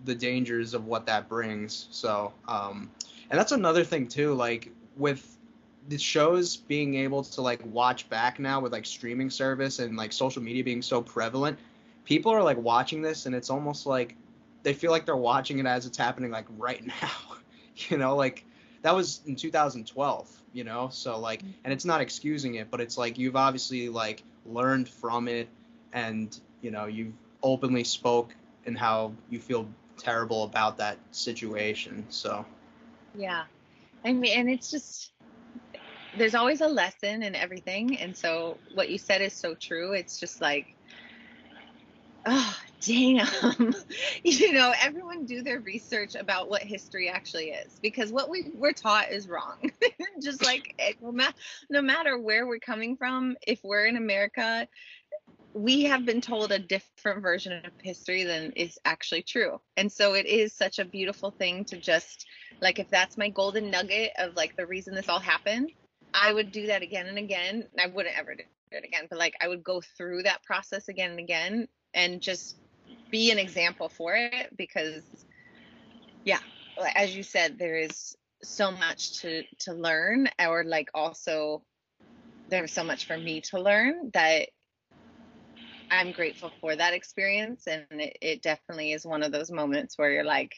[0.05, 1.89] the dangers of what that brings.
[1.91, 2.91] So, um,
[3.31, 4.35] and that's another thing too.
[4.35, 5.37] Like with
[5.89, 10.13] the shows being able to like watch back now with like streaming service and like
[10.13, 11.59] social media being so prevalent,
[12.05, 14.15] people are like watching this and it's almost like
[14.63, 17.11] they feel like they're watching it as it's happening like right now.
[17.89, 18.45] you know, like
[18.83, 20.89] that was in 2012 you know?
[20.91, 21.53] So like mm-hmm.
[21.65, 25.49] and it's not excusing it but it's like you've obviously like learned from it
[25.93, 27.13] and you know you've
[27.43, 28.35] openly spoke
[28.67, 32.45] and how you feel terrible about that situation so.
[33.15, 33.45] Yeah.
[34.05, 35.13] I mean and it's just
[36.17, 39.93] there's always a lesson in everything and so what you said is so true.
[39.93, 40.75] It's just like
[42.27, 43.75] oh damn.
[44.25, 48.73] You know everyone do their research about what history actually is because what we we're
[48.73, 49.71] taught is wrong.
[50.23, 51.33] Just like eh, no, ma-
[51.71, 54.69] no matter where we're coming from if we're in america
[55.55, 59.61] we have been told a different version of history than is actually true.
[59.77, 62.27] And so it is such a beautiful thing to just
[62.61, 65.71] like if that's my golden nugget of like the reason this all happened
[66.15, 67.65] i would do that again and again.
[67.79, 71.11] I wouldn't ever do it again but like i would go through that process again
[71.11, 72.57] and again and just
[73.11, 75.03] be an example for it because
[76.25, 76.41] yeah
[76.95, 81.63] as you said there is so much to to learn or like also
[82.49, 84.49] there's so much for me to learn that
[85.91, 87.67] i'm grateful for that experience.
[87.67, 90.55] And it, it definitely is one of those moments where you're like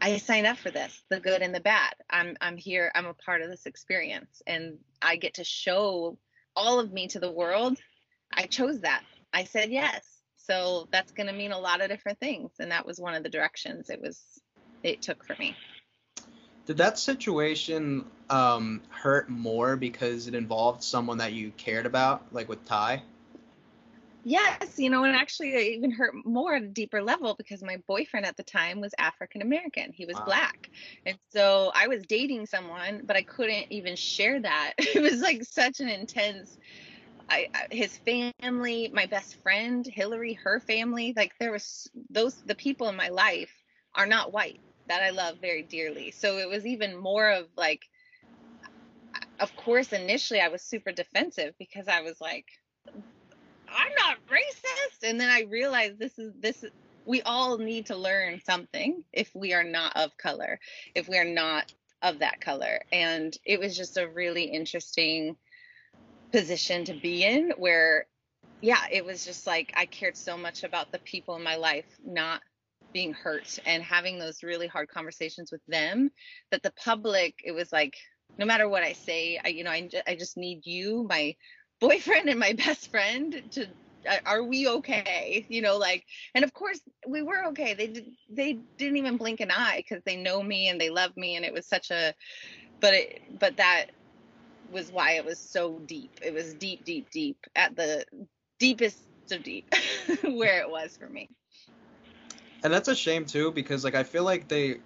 [0.00, 1.94] i signed up for this the good and the bad.
[2.08, 2.90] I'm i'm here.
[2.94, 4.42] I'm a part of this experience.
[4.46, 6.18] And i get to show
[6.54, 7.78] all of me to the world.
[8.32, 9.02] I chose that.
[9.32, 10.11] I said yes
[10.46, 13.22] so that's going to mean a lot of different things and that was one of
[13.22, 14.42] the directions it was
[14.82, 15.56] it took for me.
[16.66, 22.48] Did that situation um, hurt more because it involved someone that you cared about like
[22.48, 23.02] with ty?
[24.24, 27.78] Yes you know and actually it even hurt more at a deeper level because my
[27.88, 30.24] boyfriend at the time was african american he was wow.
[30.24, 30.70] black.
[31.04, 34.74] And so i was dating someone but i couldn't even share that.
[34.78, 36.56] It was like such an intense
[37.32, 42.88] I, his family, my best friend Hillary, her family, like there was those the people
[42.90, 43.52] in my life
[43.94, 46.10] are not white that I love very dearly.
[46.10, 47.82] So it was even more of like
[49.40, 52.44] of course initially I was super defensive because I was like
[52.86, 56.64] I'm not racist and then I realized this is this
[57.06, 60.60] we all need to learn something if we are not of color,
[60.94, 62.80] if we are not of that color.
[62.92, 65.36] And it was just a really interesting
[66.32, 68.06] position to be in where
[68.60, 71.86] yeah it was just like i cared so much about the people in my life
[72.04, 72.40] not
[72.92, 76.10] being hurt and having those really hard conversations with them
[76.50, 77.96] that the public it was like
[78.38, 81.34] no matter what i say i you know i, I just need you my
[81.80, 83.66] boyfriend and my best friend to
[84.08, 85.46] uh, are we okay?
[85.48, 87.74] You know like and of course we were okay.
[87.74, 91.16] They did they didn't even blink an eye because they know me and they love
[91.16, 92.14] me and it was such a
[92.80, 93.90] but it, but that
[94.72, 96.18] was why it was so deep.
[96.22, 98.04] It was deep, deep, deep at the
[98.58, 98.98] deepest
[99.30, 99.72] of deep
[100.22, 101.28] where it was for me.
[102.64, 104.78] And that's a shame too, because like I feel like they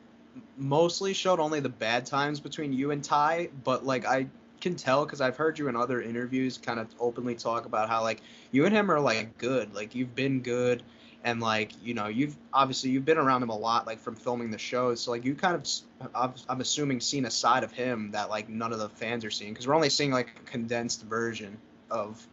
[0.57, 4.27] mostly showed only the bad times between you and Ty, but like I
[4.61, 8.03] can tell because I've heard you in other interviews kind of openly talk about how
[8.03, 8.21] like
[8.51, 10.83] you and him are like good, like you've been good,
[11.27, 14.51] and like you know you've obviously you've been around him a lot like from filming
[14.53, 18.31] the shows, so like you kind of I'm assuming seen a side of him that
[18.31, 21.59] like none of the fans are seeing because we're only seeing like a condensed version
[21.91, 22.25] of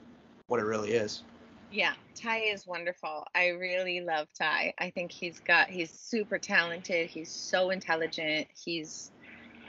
[0.48, 1.24] what it really is.
[1.72, 3.26] Yeah, Ty is wonderful.
[3.34, 4.76] I really love Ty.
[4.78, 7.10] I think he's got he's super talented.
[7.10, 8.48] He's so intelligent.
[8.64, 9.10] He's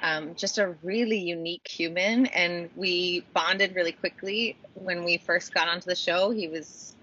[0.02, 5.66] um, just a really unique human, and we bonded really quickly when we first got
[5.66, 6.30] onto the show.
[6.30, 6.93] He was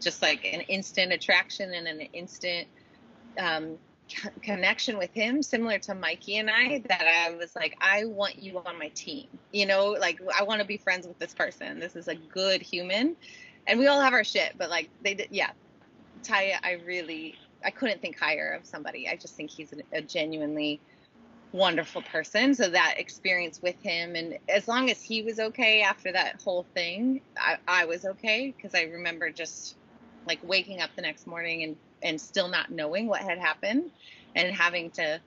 [0.00, 2.68] just like an instant attraction and an instant
[3.38, 3.78] um,
[4.42, 6.82] connection with him, similar to Mikey and I.
[6.88, 9.28] That I was like, I want you on my team.
[9.52, 11.78] You know, like I want to be friends with this person.
[11.78, 13.16] This is a good human
[13.66, 15.50] and we all have our shit, but like they did, yeah.
[16.22, 17.34] Ty, I really,
[17.64, 19.08] I couldn't think higher of somebody.
[19.08, 20.80] I just think he's a, a genuinely
[21.52, 22.54] wonderful person.
[22.54, 26.66] So that experience with him, and as long as he was okay after that whole
[26.74, 29.76] thing, I, I was okay because I remember just
[30.26, 33.90] like waking up the next morning and and still not knowing what had happened,
[34.34, 35.20] and having to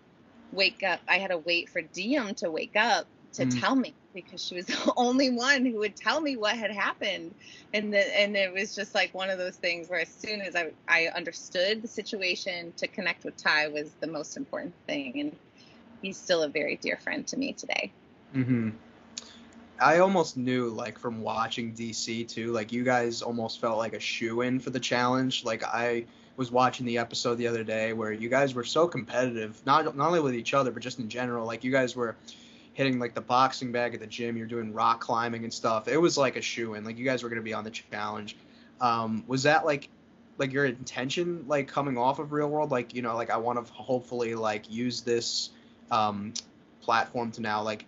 [0.51, 0.99] wake up.
[1.08, 3.60] I had to wait for Diem to wake up to mm.
[3.60, 7.34] tell me because she was the only one who would tell me what had happened
[7.73, 10.56] and the, and it was just like one of those things where as soon as
[10.56, 15.36] I, I understood the situation to connect with ty was the most important thing and
[16.01, 17.91] he's still a very dear friend to me today
[18.36, 18.69] mm-hmm
[19.84, 24.00] i almost knew like from watching dc too like you guys almost felt like a
[24.00, 28.12] shoe in for the challenge like i was watching the episode the other day where
[28.12, 31.46] you guys were so competitive not not only with each other but just in general
[31.46, 32.15] like you guys were
[32.74, 34.36] hitting like the boxing bag at the gym.
[34.36, 35.88] You're doing rock climbing and stuff.
[35.88, 36.84] It was like a shoe in.
[36.84, 38.36] Like you guys were gonna be on the challenge.
[38.82, 39.89] Um, was that like
[40.38, 42.72] like your intention like coming off of real world?
[42.72, 45.52] Like you know like I want to hopefully like use this
[45.91, 46.34] um,
[46.82, 47.86] platform to now like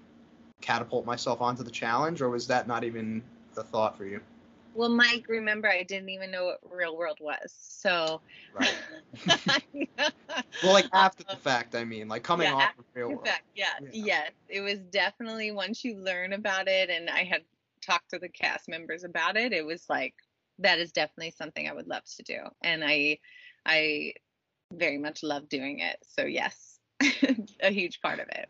[0.61, 3.21] catapult myself onto the challenge, or was that not even
[3.53, 4.21] the thought for you?
[4.73, 7.53] Well, Mike, remember I didn't even know what real world was.
[7.57, 8.21] So
[8.53, 8.75] Right.
[10.63, 13.27] well, like after the fact, I mean, like coming yeah, off of real world.
[13.27, 13.89] Fact, yeah, yeah.
[13.91, 14.31] Yes.
[14.49, 17.43] It was definitely once you learn about it and I had
[17.81, 20.15] talked to the cast members about it, it was like
[20.59, 22.39] that is definitely something I would love to do.
[22.61, 23.19] And I
[23.65, 24.13] I
[24.73, 25.97] very much love doing it.
[26.07, 26.79] So yes.
[27.61, 28.47] a huge part of it.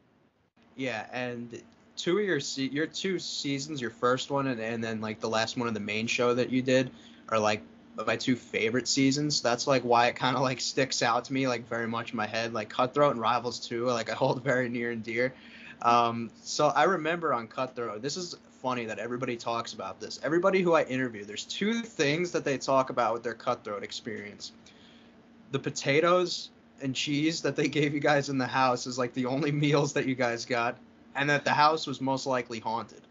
[0.75, 1.61] Yeah, and
[1.95, 5.29] two of your se- your two seasons, your first one and, and then like the
[5.29, 6.91] last one of the main show that you did
[7.29, 7.61] are like
[8.05, 9.41] my two favorite seasons.
[9.41, 12.17] That's like why it kind of like sticks out to me like very much in
[12.17, 12.53] my head.
[12.53, 15.33] Like Cutthroat and Rivals 2, like I hold very near and dear.
[15.81, 20.19] Um, so I remember on Cutthroat, this is funny that everybody talks about this.
[20.23, 24.51] Everybody who I interview, there's two things that they talk about with their Cutthroat experience.
[25.51, 26.49] The potatoes
[26.81, 29.93] and cheese that they gave you guys in the house is like the only meals
[29.93, 30.77] that you guys got
[31.15, 33.01] and that the house was most likely haunted.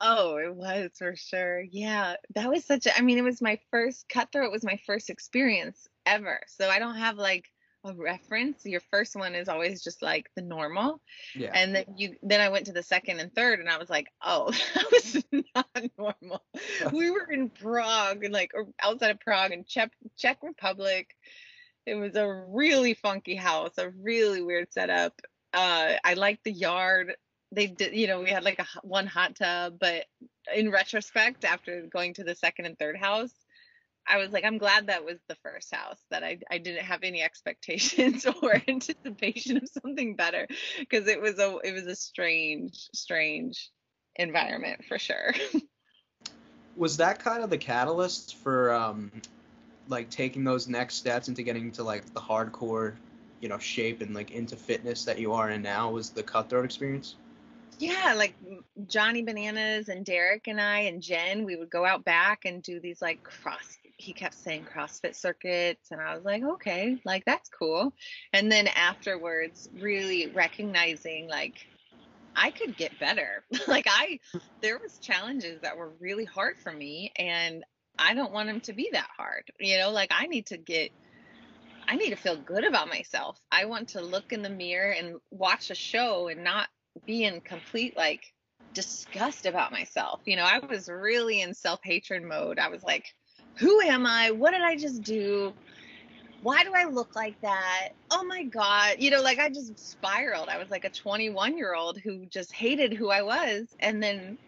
[0.00, 1.60] Oh, it was for sure.
[1.60, 2.96] Yeah, that was such a.
[2.96, 4.46] I mean, it was my first cutthroat.
[4.46, 6.40] It was my first experience ever.
[6.46, 7.44] So I don't have like
[7.84, 8.64] a reference.
[8.64, 11.00] Your first one is always just like the normal.
[11.34, 11.50] Yeah.
[11.54, 14.08] And then you then I went to the second and third and I was like,
[14.22, 16.42] oh, that was not normal.
[16.92, 21.14] we were in Prague and like or outside of Prague in Czech Czech Republic.
[21.86, 25.20] It was a really funky house, a really weird setup
[25.52, 27.14] uh, I liked the yard.
[27.52, 30.04] They did, you know, we had like a one hot tub, but
[30.54, 33.34] in retrospect, after going to the second and third house,
[34.06, 37.02] I was like, I'm glad that was the first house that I, I didn't have
[37.02, 40.46] any expectations or anticipation of something better
[40.78, 43.70] because it was a it was a strange strange
[44.16, 45.34] environment for sure.
[46.76, 49.10] was that kind of the catalyst for um
[49.88, 52.94] like taking those next steps into getting to like the hardcore
[53.40, 56.64] you know shape and like into fitness that you are in now was the cutthroat
[56.64, 57.16] experience?
[57.78, 58.34] Yeah like
[58.86, 62.78] johnny bananas and derek and i and jen we would go out back and do
[62.78, 67.48] these like cross he kept saying crossfit circuits and i was like okay like that's
[67.48, 67.94] cool.
[68.32, 71.54] And then afterwards really recognizing like
[72.36, 73.44] i could get better.
[73.66, 74.18] Like i
[74.60, 77.64] there was challenges that were really hard for me and
[77.98, 79.90] i don't want them to be that hard you know?
[79.90, 80.90] Like i need to get
[81.90, 83.40] I need to feel good about myself.
[83.50, 86.68] I want to look in the mirror and watch a show and not
[87.04, 88.32] be in complete like
[88.72, 90.20] disgust about myself.
[90.24, 92.60] You know, I was really in self hatred mode.
[92.60, 93.06] I was like,
[93.56, 94.30] who am I?
[94.30, 95.52] What did I just do?
[96.42, 97.90] why do I look like that?
[98.10, 98.96] Oh my God.
[98.98, 100.48] You know, like I just spiraled.
[100.48, 103.66] I was like a 21 year old who just hated who I was.
[103.80, 104.38] And then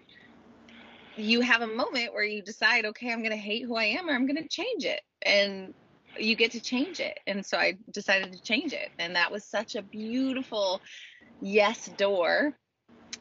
[1.17, 4.09] you have a moment where you decide, okay, I'm going to hate who I am
[4.09, 5.03] or I'm going to change it.
[5.23, 5.75] And
[6.19, 7.19] you get to change it.
[7.27, 8.91] And so I decided to change it.
[8.99, 10.81] And that was such a beautiful
[11.41, 12.57] yes door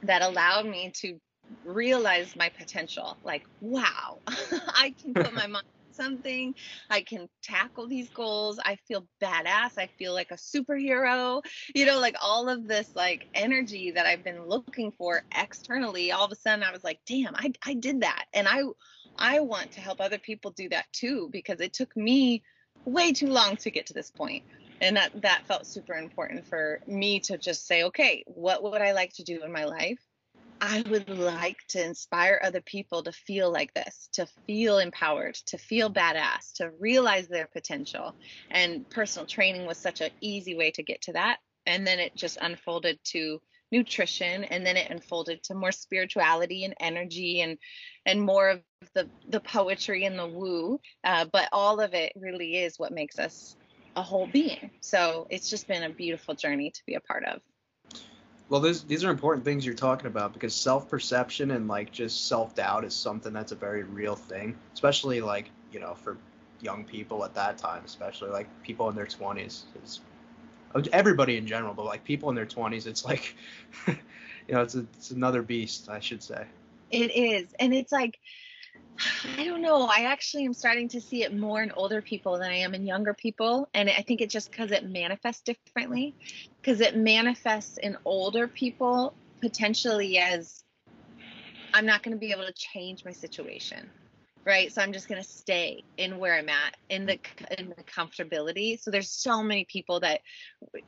[0.04, 1.20] that allowed me to
[1.66, 3.18] realize my potential.
[3.24, 6.56] Like, wow, I can put my mind something.
[6.89, 8.60] I can tackle these goals.
[8.64, 9.78] I feel badass.
[9.78, 11.42] I feel like a superhero.
[11.76, 16.12] You know, like all of this like energy that I've been looking for externally.
[16.12, 18.26] All of a sudden I was like, damn, I I did that.
[18.34, 18.64] And I
[19.18, 22.44] I want to help other people do that too because it took me
[22.86, 24.44] way too long to get to this point
[24.82, 28.92] and that that felt super important for me to just say okay what would i
[28.92, 30.00] like to do in my life
[30.64, 35.58] I would like to inspire other people to feel like this, to feel empowered, to
[35.58, 38.14] feel badass, to realize their potential.
[38.52, 41.38] And personal training was such an easy way to get to that.
[41.66, 46.74] And then it just unfolded to nutrition and then it unfolded to more spirituality and
[46.80, 47.57] energy and
[48.05, 48.61] and more of
[48.93, 53.19] the the poetry and the woo uh, but all of it really is what makes
[53.19, 53.55] us
[53.95, 57.41] a whole being so it's just been a beautiful journey to be a part of
[58.51, 62.84] well, this, these are important things you're talking about because self-perception and like just self-doubt
[62.84, 66.17] is something that's a very real thing, especially like you know for
[66.59, 69.63] young people at that time, especially like people in their 20s.
[69.76, 70.01] It's
[70.91, 73.36] everybody in general, but like people in their 20s, it's like
[73.88, 73.95] you
[74.49, 76.45] know it's a, it's another beast, I should say.
[76.89, 78.19] It is, and it's like
[79.38, 79.88] I don't know.
[79.88, 82.86] I actually am starting to see it more in older people than I am in
[82.86, 83.69] younger people.
[83.74, 86.13] And I think it's just because it manifests differently.
[86.61, 90.63] Because it manifests in older people potentially as
[91.74, 93.89] I'm not going to be able to change my situation
[94.46, 94.72] right?
[94.74, 97.20] So i'm just going to stay in where i'm at in the
[97.58, 98.80] in the comfortability.
[98.82, 100.22] So there's so many people that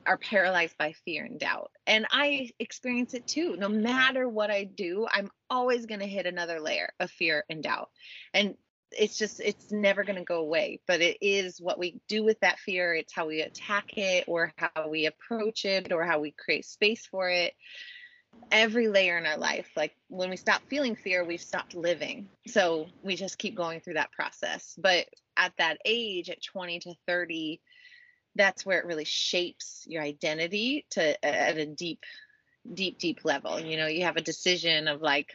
[0.05, 3.55] are paralyzed by fear and doubt and i experience it too.
[3.57, 7.63] No matter what i do i'm always going to hit another layer of fear and
[7.63, 7.89] doubt
[8.33, 8.55] and
[8.91, 12.39] it's just it's never going to go away but it is what we do with
[12.41, 12.93] that fear.
[12.93, 17.05] It's how we attack it or how we approach it or how we create space
[17.07, 17.53] for it
[18.51, 19.69] every layer in our life.
[19.75, 22.29] Like when we stop feeling fear, we've stopped living.
[22.47, 24.75] So we just keep going through that process.
[24.77, 27.59] But at that age, at 20 to 30,
[28.35, 32.03] that's where it really shapes your identity to at a deep,
[32.71, 33.59] deep, deep level.
[33.59, 35.33] You know, you have a decision of like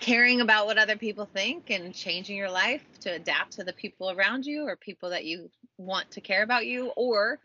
[0.00, 4.10] caring about what other people think and changing your life to adapt to the people
[4.10, 5.48] around you or people that you
[5.78, 7.38] want to care about you or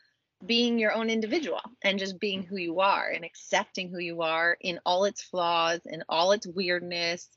[0.45, 4.57] being your own individual and just being who you are and accepting who you are
[4.61, 7.27] in all its flaws and all its weirdness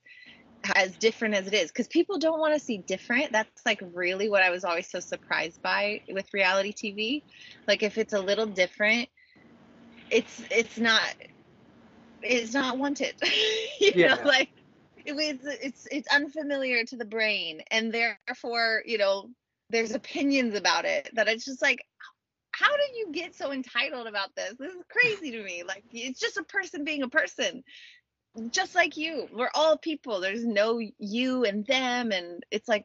[0.74, 1.70] as different as it is.
[1.70, 3.32] Because people don't want to see different.
[3.32, 7.22] That's like really what i was always so surprised by with reality tv
[7.66, 9.08] like if it's a little different
[10.10, 11.02] it's it's not
[12.22, 13.14] it's not wanted.
[13.80, 14.14] You yeah.
[14.14, 14.50] know like
[15.06, 17.62] it's it's it's unfamiliar to the brain.
[17.70, 19.30] And therefore you know
[19.70, 21.82] there's opinions about it that it's just like
[22.60, 24.54] how did you get so entitled about this?
[24.58, 25.62] This is crazy to me.
[25.66, 27.64] Like it's just a person being a person.
[28.50, 29.28] Just like you.
[29.32, 30.20] We're all people.
[30.20, 32.84] There's no you and them and it's like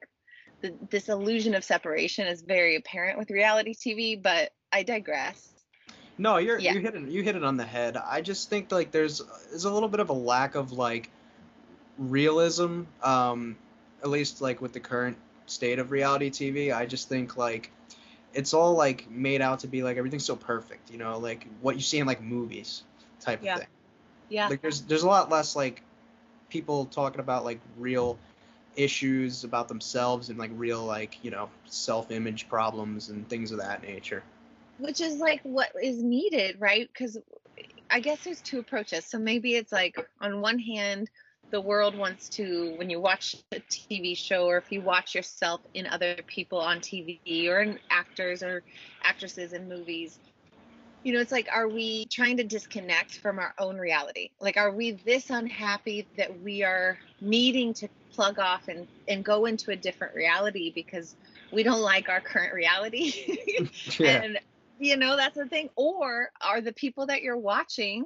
[0.61, 5.51] the, this illusion of separation is very apparent with reality TV, but I digress.
[6.17, 6.73] No, you're yeah.
[6.73, 7.97] you hit it you hit it on the head.
[7.97, 11.11] I just think like there's there's a little bit of a lack of like
[11.97, 13.57] realism um
[14.01, 16.73] at least like with the current state of reality TV.
[16.73, 17.71] I just think like
[18.35, 21.75] it's all like made out to be like everything's so perfect, you know, like what
[21.75, 22.83] you see in like movies
[23.19, 23.53] type yeah.
[23.53, 23.67] of thing.
[24.29, 24.47] Yeah.
[24.49, 25.81] Like there's there's a lot less like
[26.49, 28.19] people talking about like real
[28.75, 33.81] issues about themselves and like real like, you know, self-image problems and things of that
[33.81, 34.21] nature.
[34.77, 36.93] Which is like what is needed, right?
[36.93, 37.17] Cuz
[37.89, 39.05] I guess there's two approaches.
[39.05, 41.09] So maybe it's like on one hand
[41.51, 45.61] the world wants to when you watch a TV show or if you watch yourself
[45.73, 48.63] in other people on TV or in actors or
[49.03, 50.19] actresses in movies
[51.05, 54.31] you know it's like are we trying to disconnect from our own reality?
[54.41, 59.45] Like are we this unhappy that we are needing to plug off and and go
[59.45, 61.15] into a different reality because
[61.53, 63.13] we don't like our current reality?
[63.99, 64.23] Yeah.
[64.23, 64.39] and
[64.79, 65.69] you know that's the thing.
[65.75, 68.05] Or are the people that you're watching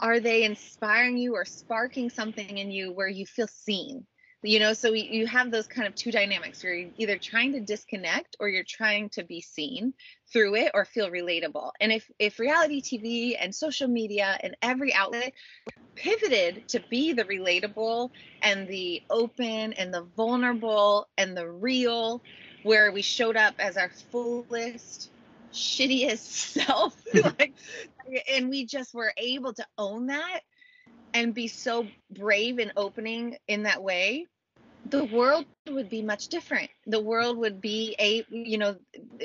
[0.00, 4.06] are they inspiring you or sparking something in you where you feel seen?
[4.42, 6.62] You know so you have those kind of two dynamics.
[6.62, 9.94] You're either trying to disconnect or you're trying to be seen
[10.32, 11.72] through it or feel relatable.
[11.80, 15.32] And if if reality tv and social media and every outlet
[15.96, 22.22] pivoted to be the relatable and the open and the vulnerable and the real
[22.62, 25.10] where we showed up as our fullest
[25.52, 26.96] shittiest self
[27.38, 27.54] like
[28.32, 30.40] and we just were able to own that
[31.14, 34.26] and be so brave and opening in that way
[34.90, 38.76] the world would be much different the world would be a you know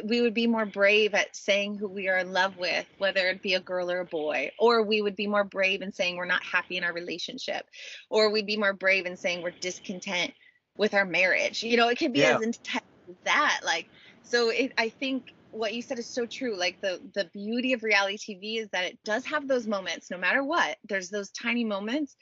[0.04, 3.42] we would be more brave at saying who we are in love with whether it
[3.42, 6.26] be a girl or a boy or we would be more brave in saying we're
[6.26, 7.66] not happy in our relationship
[8.10, 10.34] or we'd be more brave in saying we're discontent
[10.78, 12.36] with our marriage you know it could be yeah.
[12.36, 13.88] as intense as that like
[14.24, 16.58] so it, i think what you said is so true.
[16.58, 20.18] Like the the beauty of reality tv is that it does have those moments no
[20.18, 20.78] matter what.
[20.88, 22.16] There's those tiny moments.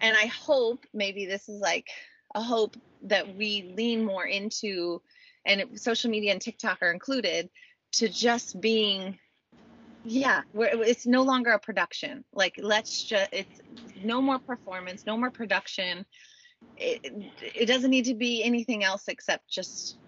[0.00, 1.86] And i hope maybe this is like
[2.34, 5.00] a hope that we lean more into
[5.44, 7.48] and it, social media and tiktok are included
[7.92, 9.18] to just being
[10.04, 12.24] yeah it's no longer a production.
[12.32, 13.60] Like let's just it's
[14.02, 16.04] no more performance no more production.
[16.76, 19.98] It, it doesn't need to be anything else except just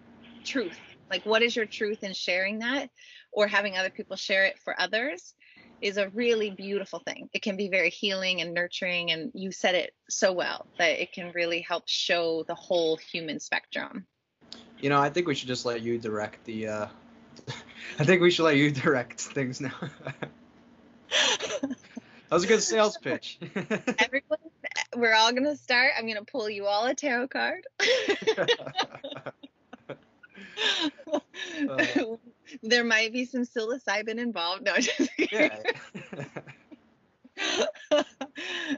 [0.44, 0.78] truth
[1.12, 2.88] like, what is your truth in sharing that
[3.32, 5.34] or having other people share it for others
[5.82, 7.28] is a really beautiful thing.
[7.34, 9.10] It can be very healing and nurturing.
[9.10, 13.40] And you said it so well that it can really help show the whole human
[13.40, 14.06] spectrum.
[14.80, 16.68] You know, I think we should just let you direct the.
[16.68, 16.86] Uh,
[17.98, 19.74] I think we should let you direct things now.
[21.10, 21.76] that
[22.30, 23.38] was a good sales pitch.
[23.98, 24.38] Everyone,
[24.96, 25.92] we're all gonna start.
[25.98, 27.66] I'm gonna pull you all a tarot card.
[31.68, 32.16] Uh,
[32.62, 34.64] there might be some psilocybin involved.
[34.64, 35.58] No, just yeah.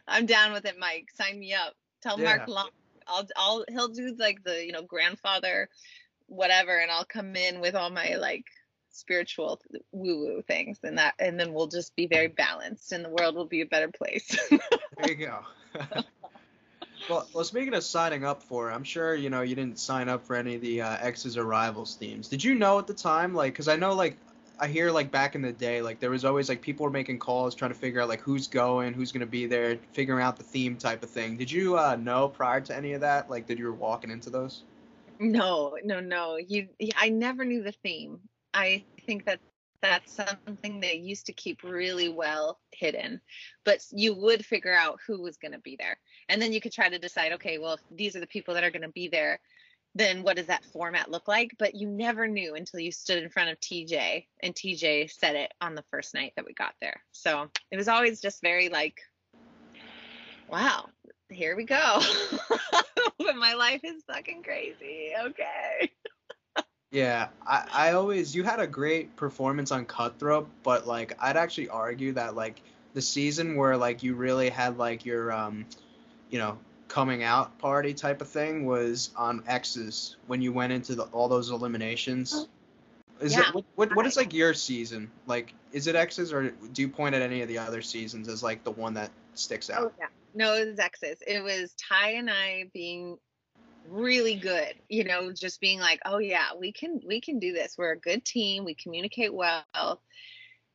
[0.09, 1.11] I'm down with it, Mike.
[1.14, 1.75] Sign me up.
[2.03, 2.25] Tell yeah.
[2.25, 2.70] Mark Long.
[3.07, 5.68] I'll, I'll, he'll do like the, you know, grandfather,
[6.27, 8.47] whatever, and I'll come in with all my like
[8.91, 9.61] spiritual
[9.93, 13.35] woo woo things, and that, and then we'll just be very balanced, and the world
[13.35, 14.37] will be a better place.
[14.51, 15.41] there you go.
[17.09, 20.24] Well, well, speaking of signing up for, I'm sure you know you didn't sign up
[20.24, 22.28] for any of the uh, Exes or Rivals themes.
[22.28, 24.16] Did you know at the time, like, because I know like
[24.59, 27.18] I hear like back in the day, like there was always like people were making
[27.18, 30.44] calls trying to figure out like who's going, who's gonna be there, figuring out the
[30.44, 31.36] theme type of thing.
[31.36, 34.30] Did you uh, know prior to any of that, like, that you were walking into
[34.30, 34.62] those?
[35.18, 36.36] No, no, no.
[36.36, 38.20] You, I never knew the theme.
[38.55, 39.40] I think that
[39.82, 43.20] that's something they used to keep really well hidden
[43.66, 45.98] but you would figure out who was going to be there
[46.29, 48.64] and then you could try to decide okay well if these are the people that
[48.64, 49.41] are going to be there
[49.97, 51.53] then what does that format look like?
[51.57, 55.53] But you never knew until you stood in front of tj and tj said it
[55.61, 57.01] on the first night that we got there.
[57.12, 59.01] So it was always just very like
[60.49, 60.89] wow
[61.31, 62.01] here we go.
[63.18, 65.12] But my life is fucking crazy.
[65.18, 65.91] Okay.
[66.91, 71.68] Yeah, I, I always you had a great performance on Cutthroat, but like I'd actually
[71.68, 72.61] argue that like
[72.93, 75.64] the season where like you really had like your um
[76.31, 76.59] you know
[76.89, 81.29] coming out party type of thing was on Exes when you went into the, all
[81.29, 82.33] those eliminations.
[82.35, 82.49] Oh.
[83.20, 83.49] Is yeah.
[83.49, 85.11] it what, what what is like your season?
[85.27, 88.43] Like is it Exes or do you point at any of the other seasons as
[88.43, 89.85] like the one that sticks out?
[89.85, 90.07] Oh yeah.
[90.35, 91.18] No, it was Exes.
[91.27, 93.18] It was Ty and I being
[93.89, 97.77] really good you know just being like oh yeah we can we can do this
[97.77, 100.01] we're a good team we communicate well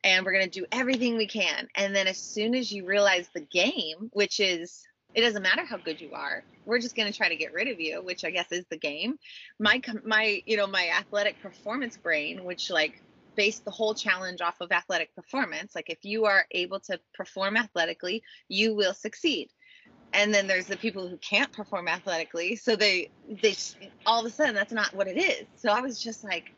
[0.03, 3.27] and we're going to do everything we can and then as soon as you realize
[3.33, 4.85] the game which is
[5.15, 6.43] it doesn't matter how good you are.
[6.65, 8.77] We're just going to try to get rid of you which i guess is the
[8.77, 9.17] game.
[9.59, 13.01] My my you know my athletic performance brain which like
[13.35, 17.57] based the whole challenge off of athletic performance like if you are able to perform
[17.57, 19.49] athletically you will succeed.
[20.11, 23.09] And then there's the people who can't perform athletically so they
[23.41, 23.55] they
[24.05, 25.45] all of a sudden that's not what it is.
[25.55, 26.53] So i was just like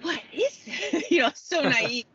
[0.00, 1.04] what is this?
[1.10, 2.06] You know so naive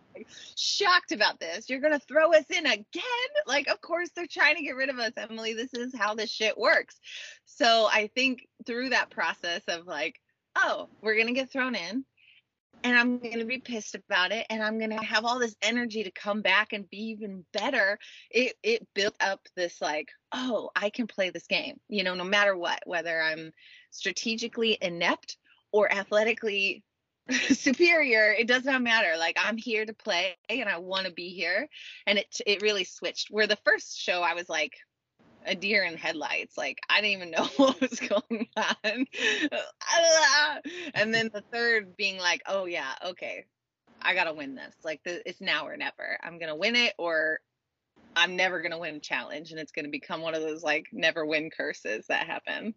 [0.55, 4.63] shocked about this you're gonna throw us in again like of course they're trying to
[4.63, 6.99] get rid of us emily this is how this shit works
[7.45, 10.19] so i think through that process of like
[10.55, 12.05] oh we're gonna get thrown in
[12.83, 15.55] and I'm going to be pissed about it and I'm going to have all this
[15.61, 17.97] energy to come back and be even better.
[18.29, 21.79] It it built up this like, oh, I can play this game.
[21.89, 23.51] You know, no matter what, whether I'm
[23.91, 25.37] strategically inept
[25.71, 26.83] or athletically
[27.49, 29.17] superior, it does not matter.
[29.17, 31.67] Like I'm here to play and I want to be here.
[32.05, 33.29] And it it really switched.
[33.29, 34.73] Where the first show I was like,
[35.47, 36.57] a deer in headlights.
[36.57, 38.75] Like I didn't even know what was going on.
[40.93, 43.45] and then the third being like, oh yeah, okay,
[44.01, 44.75] I gotta win this.
[44.83, 46.17] Like the, it's now or never.
[46.21, 47.39] I'm gonna win it, or
[48.15, 51.49] I'm never gonna win challenge, and it's gonna become one of those like never win
[51.49, 52.75] curses that happen.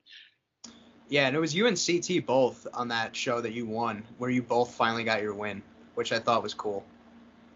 [1.11, 4.31] Yeah, and it was you and CT both on that show that you won, where
[4.31, 5.61] you both finally got your win,
[5.97, 6.85] which I thought was cool.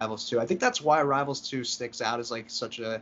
[0.01, 0.41] Rivals 2.
[0.41, 3.01] I think that's why Rivals 2 sticks out as like such a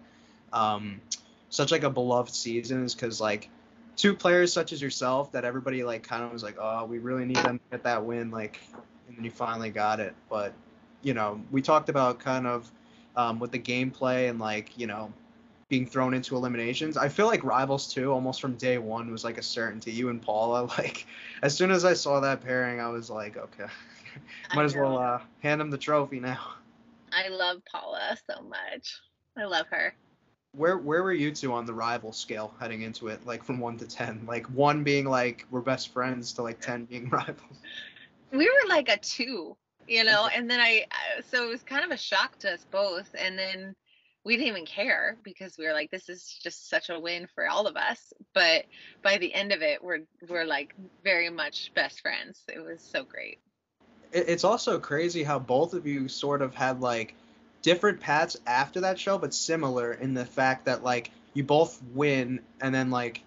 [0.52, 1.00] um,
[1.48, 3.48] such like a beloved season is because like
[3.96, 7.24] two players such as yourself that everybody like kind of was like, oh, we really
[7.24, 8.60] need them to get that win, like,
[9.08, 10.14] and then you finally got it.
[10.28, 10.52] But
[11.00, 12.70] you know, we talked about kind of
[13.16, 15.10] um, with the gameplay and like you know
[15.72, 16.98] being thrown into eliminations.
[16.98, 19.90] I feel like Rivals 2 almost from day one was like a certainty.
[19.90, 21.06] You and Paula, like
[21.42, 23.64] as soon as I saw that pairing, I was like, okay,
[24.54, 26.56] might as well uh, hand him the trophy now.
[27.10, 29.00] I love Paula so much.
[29.34, 29.94] I love her.
[30.54, 33.78] Where where were you two on the rival scale heading into it, like from one
[33.78, 34.26] to ten?
[34.26, 37.60] Like one being like we're best friends to like ten being rivals.
[38.30, 39.56] We were like a two,
[39.88, 40.84] you know, and then I
[41.30, 43.74] so it was kind of a shock to us both, and then
[44.24, 47.48] we didn't even care because we were like this is just such a win for
[47.48, 48.12] all of us.
[48.34, 48.66] But
[49.02, 52.40] by the end of it we're we're like very much best friends.
[52.48, 53.38] It was so great.
[54.12, 57.14] It's also crazy how both of you sort of had like
[57.62, 62.40] different paths after that show but similar in the fact that like you both win
[62.60, 63.22] and then like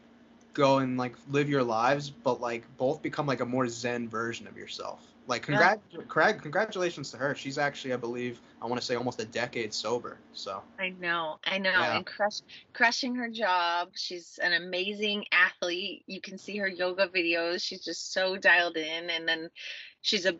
[0.53, 4.45] go and like live your lives but like both become like a more zen version
[4.47, 6.31] of yourself like, congrat- yeah.
[6.33, 7.35] congratulations to her.
[7.35, 10.17] She's actually, I believe, I want to say almost a decade sober.
[10.33, 10.61] So.
[10.79, 11.97] I know, I know, yeah.
[11.97, 12.41] and crush,
[12.73, 13.89] crushing her job.
[13.95, 16.03] She's an amazing athlete.
[16.07, 17.61] You can see her yoga videos.
[17.61, 19.49] She's just so dialed in, and then
[20.01, 20.35] she's a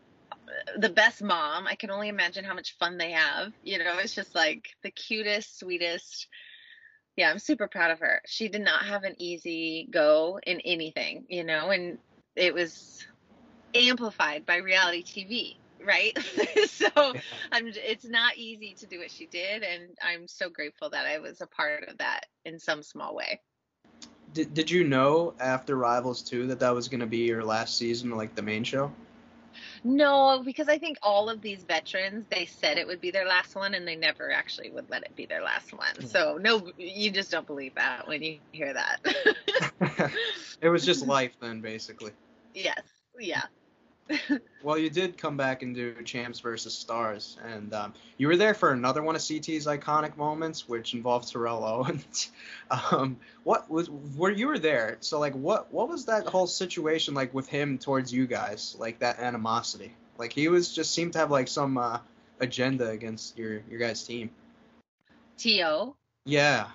[0.78, 1.68] the best mom.
[1.68, 3.52] I can only imagine how much fun they have.
[3.64, 6.28] You know, it's just like the cutest, sweetest.
[7.16, 8.22] Yeah, I'm super proud of her.
[8.26, 11.98] She did not have an easy go in anything, you know, and
[12.36, 13.06] it was
[13.76, 16.18] amplified by reality TV, right?
[16.68, 16.88] so
[17.52, 21.20] I'm, it's not easy to do what she did, and I'm so grateful that I
[21.20, 23.42] was a part of that in some small way.
[24.34, 27.78] Did, did you know after Rivals 2 that that was going to be your last
[27.78, 28.92] season, like the main show?
[29.84, 33.56] No, because I think all of these veterans, they said it would be their last
[33.56, 35.96] one, and they never actually would let it be their last one.
[35.98, 36.06] Hmm.
[36.08, 38.98] So no, you just don't believe that when you hear that.
[40.62, 42.12] it was just life then, basically.
[42.54, 42.82] Yes.
[43.18, 43.44] Yeah
[44.64, 48.54] well, you did come back and do Champs versus Stars, and um, you were there
[48.54, 52.32] for another one of CT's iconic moments, which involved Terrell Owens.
[52.92, 54.98] um, what was where you were there?
[55.00, 58.76] So, like, what what was that whole situation like with him towards you guys?
[58.78, 59.94] Like that animosity?
[60.18, 62.00] Like he was just seemed to have like some uh,
[62.40, 64.30] agenda against your your guys' team.
[65.40, 65.96] To.
[66.26, 66.68] Yeah.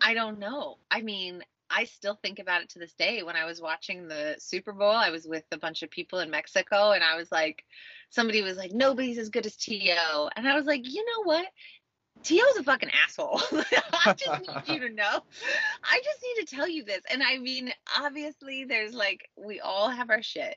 [0.00, 0.76] I don't know.
[0.90, 3.22] I mean, I still think about it to this day.
[3.22, 6.30] When I was watching the Super Bowl, I was with a bunch of people in
[6.30, 7.64] Mexico, and I was like,
[8.10, 10.30] somebody was like, nobody's as good as T.O.
[10.36, 11.46] And I was like, you know what?
[12.22, 13.40] T.O.'s a fucking asshole.
[13.52, 15.20] I just need you to know.
[15.84, 17.02] I just need to tell you this.
[17.10, 20.56] And I mean, obviously, there's like, we all have our shit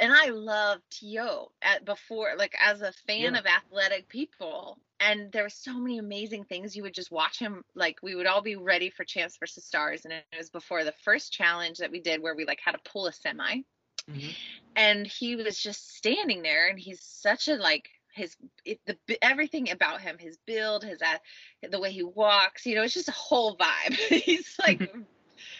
[0.00, 1.52] and I love T.O.
[1.62, 3.38] at before, like as a fan yeah.
[3.38, 4.78] of athletic people.
[5.00, 6.76] And there were so many amazing things.
[6.76, 10.04] You would just watch him, like we would all be ready for Champs versus Stars,
[10.04, 12.90] and it was before the first challenge that we did, where we like had to
[12.90, 13.62] pull a semi,
[14.10, 14.28] mm-hmm.
[14.76, 19.70] and he was just standing there, and he's such a like his it, the everything
[19.70, 21.18] about him, his build, his uh,
[21.68, 23.92] the way he walks, you know, it's just a whole vibe.
[24.22, 24.92] he's like,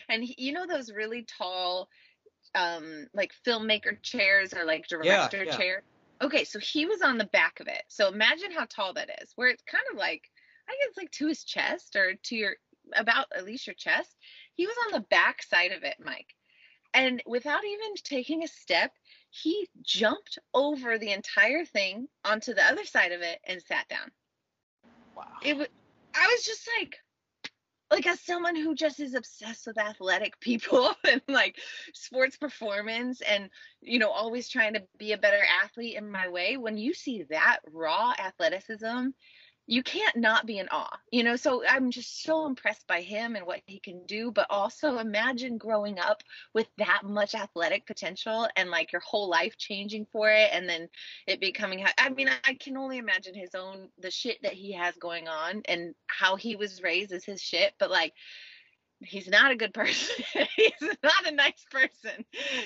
[0.09, 1.88] and he, you know those really tall
[2.55, 5.57] um like filmmaker chairs or like director yeah, yeah.
[5.57, 5.82] chair.
[6.23, 7.83] Okay, so he was on the back of it.
[7.89, 9.33] So imagine how tall that is.
[9.37, 10.31] Where it's kind of like
[10.68, 12.57] I guess like to his chest or to your
[12.95, 14.14] about at least your chest.
[14.55, 16.35] He was on the back side of it, Mike.
[16.93, 18.93] And without even taking a step,
[19.31, 24.11] he jumped over the entire thing onto the other side of it and sat down.
[25.16, 25.27] Wow.
[25.43, 25.68] It was
[26.14, 26.99] I was just like,
[27.91, 31.57] like as someone who just is obsessed with athletic people and like
[31.93, 36.57] sports performance and you know always trying to be a better athlete in my way
[36.57, 39.09] when you see that raw athleticism
[39.71, 41.37] you can't not be in awe you know?
[41.37, 45.59] So i'm just so impressed by him and what he can do but also imagine
[45.59, 50.51] growing up with that much athletic potential and like your whole life changing for it
[50.53, 50.89] and then
[51.27, 54.95] it becoming i mean i can only imagine his own the shit that he has
[54.97, 58.12] going on and how he was raised is his shit but like
[59.03, 60.25] he's not a good person.
[60.57, 60.73] he's
[61.03, 62.25] not a nice person.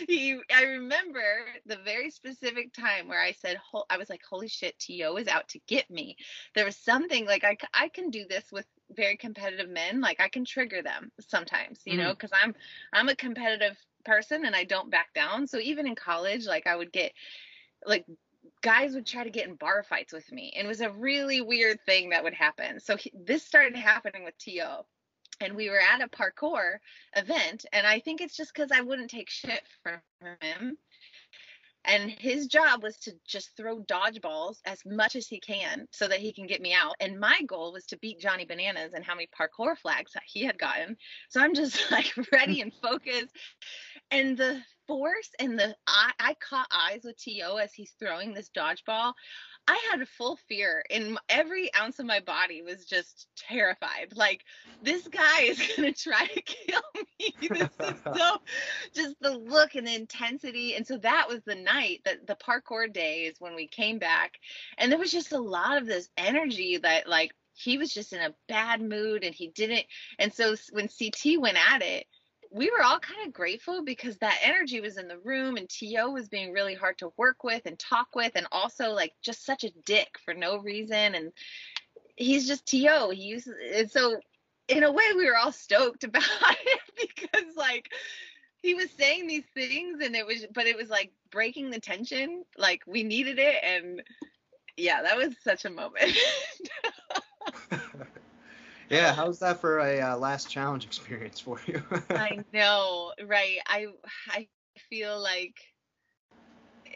[0.09, 1.23] He I remember
[1.67, 3.59] the very specific time where I said
[3.91, 5.17] I was like holy shit T.O.
[5.17, 6.17] is out to get me.
[6.55, 10.29] There was something like I I can do this with very competitive men like I
[10.29, 11.99] can trigger them sometimes, you mm.
[11.99, 12.55] know, cuz I'm
[12.93, 15.47] I'm a competitive person and I don't back down.
[15.47, 17.13] So even in college like I would get
[17.87, 18.05] like
[18.61, 20.53] guys would try to get in bar fights with me.
[20.57, 22.81] And it was a really weird thing that would happen.
[22.81, 24.87] So he, this started happening with T.O
[25.41, 26.79] and we were at a parkour
[27.17, 30.01] event and i think it's just because i wouldn't take shit from
[30.41, 30.77] him.
[31.87, 36.19] And his job was to just throw dodgeballs as much as he can so that
[36.19, 36.95] he can get me out.
[36.99, 40.59] And my goal was to beat johnny bananas and how many parkour flags he had
[40.59, 40.97] gotten.
[41.29, 43.37] So i'm just like ready and focused.
[44.11, 47.57] And the force and the I, I caught eyes with T.O.
[47.57, 49.15] as he's throwing this dodgeball
[49.67, 54.13] I had full fear and every ounce of my body was just terrified.
[54.15, 54.45] Like
[54.83, 57.35] this guy is going to try to kill me.
[57.49, 58.41] This is so
[58.95, 60.75] just the look and the intensity.
[60.75, 64.39] And so that was the night that the parkour day is when we came back
[64.79, 68.21] and there was just a lot of this energy that like he was just in
[68.21, 69.85] a bad mood and he didn't
[70.19, 72.07] and so when CT went at it
[72.55, 76.13] we were all kind of grateful because that energy was in the room and T.O.
[76.13, 79.65] was being really hard to work with and talk with and also like just such
[79.65, 81.33] a dick for no reason and
[82.15, 84.21] he's just To he uses and so
[84.69, 86.23] in a way we were all stoked about
[86.65, 87.91] it because like
[88.63, 92.45] he was saying these things and it was but it was like breaking the tension
[92.57, 94.01] like we needed it and
[94.77, 96.17] yeah that was such a moment
[98.91, 101.83] yeah, how's that for a uh, last challenge experience for you?
[102.11, 103.59] I know, right?
[103.67, 103.87] I
[104.29, 104.49] I
[104.91, 105.57] feel like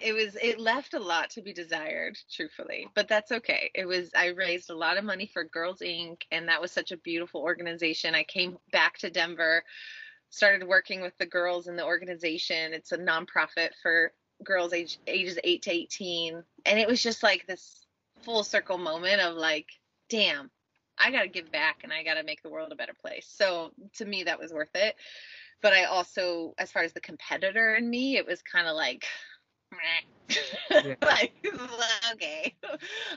[0.00, 4.10] it was it left a lot to be desired truthfully but that's okay it was
[4.16, 7.40] i raised a lot of money for girls inc and that was such a beautiful
[7.40, 9.62] organization i came back to denver
[10.30, 14.12] started working with the girls in the organization it's a nonprofit for
[14.44, 17.86] girls age, ages 8 to 18 and it was just like this
[18.22, 19.66] full circle moment of like
[20.08, 20.50] damn
[20.98, 23.26] I got to give back and I got to make the world a better place.
[23.28, 24.96] So to me, that was worth it.
[25.60, 29.06] But I also, as far as the competitor in me, it was kind of like,
[31.02, 31.32] like
[32.12, 32.54] okay.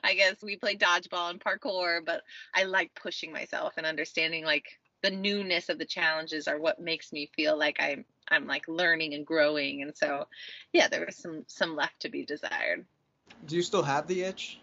[0.04, 2.22] I guess we play dodgeball and parkour but
[2.54, 4.66] i like pushing myself and understanding like
[5.02, 9.14] the newness of the challenges are what makes me feel like i'm i'm like learning
[9.14, 9.82] and growing.
[9.82, 10.28] And so
[10.74, 12.86] yeah there was some some left to be desired.
[13.48, 14.60] Do you still have the itch?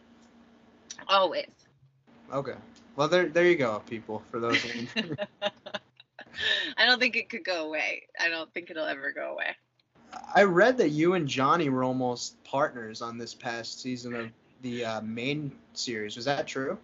[1.08, 1.50] Always.
[2.32, 2.54] Okay
[2.98, 4.24] well, there, there you go, people.
[4.28, 4.58] For those.
[6.76, 8.08] I don't think it could go away.
[8.18, 9.56] I don't think it'll ever go away.
[10.34, 14.30] I read that you and Johnny were almost partners on this past season of
[14.62, 16.16] the uh, main series.
[16.16, 16.76] Was that true?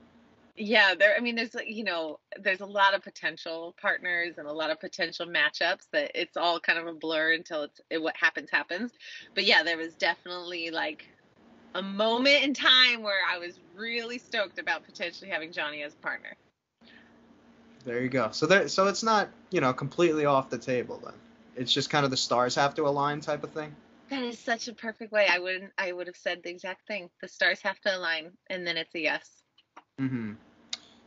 [0.54, 1.16] Yeah, there.
[1.16, 4.78] I mean, there's you know, there's a lot of potential partners and a lot of
[4.78, 8.92] potential matchups that it's all kind of a blur until it's it, what happens happens.
[9.34, 11.08] But yeah, there was definitely like
[11.74, 15.96] a moment in time where I was really stoked about potentially having Johnny as a
[15.96, 16.34] partner.
[17.84, 18.30] There you go.
[18.32, 21.14] So there, so it's not you know completely off the table then.
[21.56, 23.74] It's just kind of the stars have to align type of thing.
[24.10, 25.26] That is such a perfect way.
[25.30, 25.72] I wouldn't.
[25.78, 27.10] I would have said the exact thing.
[27.20, 29.28] The stars have to align, and then it's a yes.
[30.00, 30.32] Mm-hmm.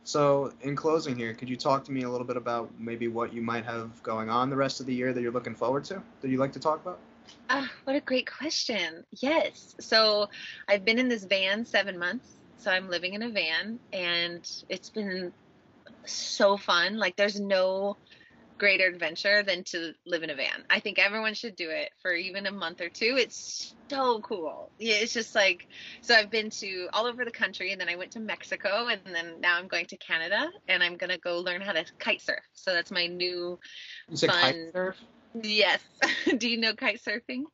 [0.04, 3.32] So, in closing here, could you talk to me a little bit about maybe what
[3.32, 6.02] you might have going on the rest of the year that you're looking forward to?
[6.22, 6.98] That you like to talk about?
[7.48, 9.04] Uh, what a great question.
[9.20, 9.74] Yes.
[9.80, 10.28] So
[10.68, 12.28] I've been in this van seven months.
[12.58, 15.32] So I'm living in a van and it's been
[16.04, 16.98] so fun.
[16.98, 17.96] Like there's no
[18.58, 20.64] greater adventure than to live in a van.
[20.68, 23.16] I think everyone should do it for even a month or two.
[23.16, 24.70] It's so cool.
[24.78, 25.68] Yeah, it's just like
[26.02, 29.00] so I've been to all over the country and then I went to Mexico and
[29.14, 32.20] then now I'm going to Canada and I'm going to go learn how to kite
[32.20, 32.40] surf.
[32.52, 33.58] So that's my new
[34.10, 34.96] you fun kite surf?
[35.34, 35.80] Yes.
[36.38, 37.44] Do you know kite surfing?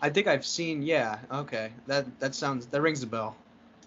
[0.00, 0.82] I think I've seen.
[0.82, 1.18] Yeah.
[1.30, 1.72] Okay.
[1.86, 3.36] That that sounds that rings a bell.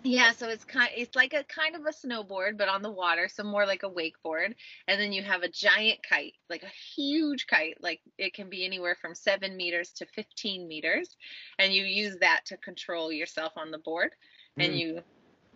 [0.06, 3.30] Yeah, so it's kind it's like a kind of a snowboard but on the water,
[3.30, 4.54] so more like a wakeboard.
[4.88, 8.66] And then you have a giant kite, like a huge kite, like it can be
[8.66, 11.16] anywhere from 7 meters to 15 meters,
[11.58, 14.12] and you use that to control yourself on the board
[14.60, 14.66] mm.
[14.66, 15.02] and you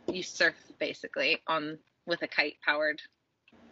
[0.08, 3.02] you surf basically on with a kite powered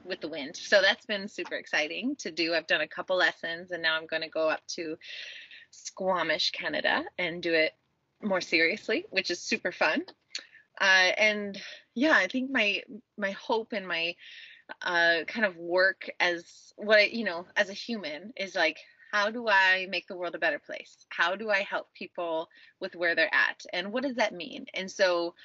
[0.06, 0.56] with the wind.
[0.56, 2.54] So that's been super exciting to do.
[2.54, 4.98] I've done a couple lessons and now I'm going to go up to
[5.72, 7.74] Squamish, Canada and do it
[8.22, 10.04] more seriously, which is super fun.
[10.80, 11.60] Uh, and
[11.94, 12.84] yeah, I think my
[13.18, 14.16] my hope and my
[14.82, 18.78] uh, kind of work as what you know as a human is like
[19.12, 20.98] how do I make the world a better place?
[21.08, 22.50] How do I help people
[22.82, 23.66] with where they're at?
[23.72, 24.66] And what does that mean?
[24.74, 25.36] And so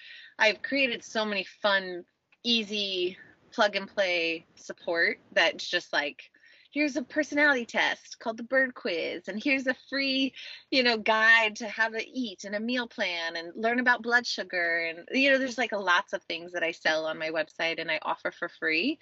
[0.41, 2.05] I've created so many fun,
[2.43, 3.17] easy
[3.53, 6.30] plug and play support that's just like
[6.72, 10.32] here's a personality test called the bird quiz and here's a free
[10.70, 14.26] you know guide to how to eat and a meal plan and learn about blood
[14.26, 14.86] sugar.
[14.88, 17.90] And you know there's like lots of things that i sell on my website and
[17.90, 18.98] i offer for free.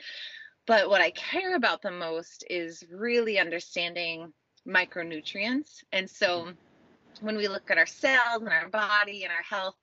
[0.66, 4.32] But what i care about the most is really understanding
[4.66, 5.82] micronutrients.
[5.92, 7.26] And so mm-hmm.
[7.26, 9.76] when we look at our cells and our body and our health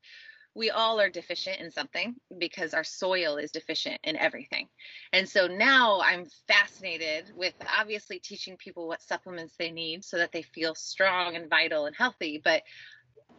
[0.56, 4.68] we all are deficient in something because our soil is deficient in everything.
[5.12, 10.32] And so now I'm fascinated with obviously teaching people what supplements they need so that
[10.32, 12.64] they feel strong and vital and healthy, but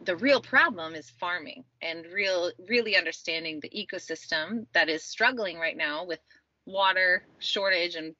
[0.03, 5.75] the real problem is farming and real really understanding the ecosystem that is struggling right
[5.75, 6.19] now with
[6.67, 8.13] water shortage and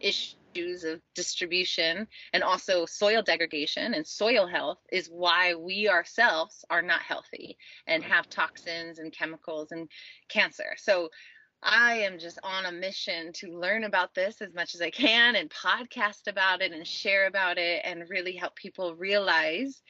[0.00, 6.82] issues of distribution and also soil degradation and soil health is why we ourselves are
[6.82, 9.88] not healthy and have toxins and chemicals and
[10.28, 10.74] cancer.
[10.76, 11.10] So
[11.62, 15.36] I am just on a mission to learn about this as much as I can
[15.36, 19.82] and podcast about it and share about it and really help people realize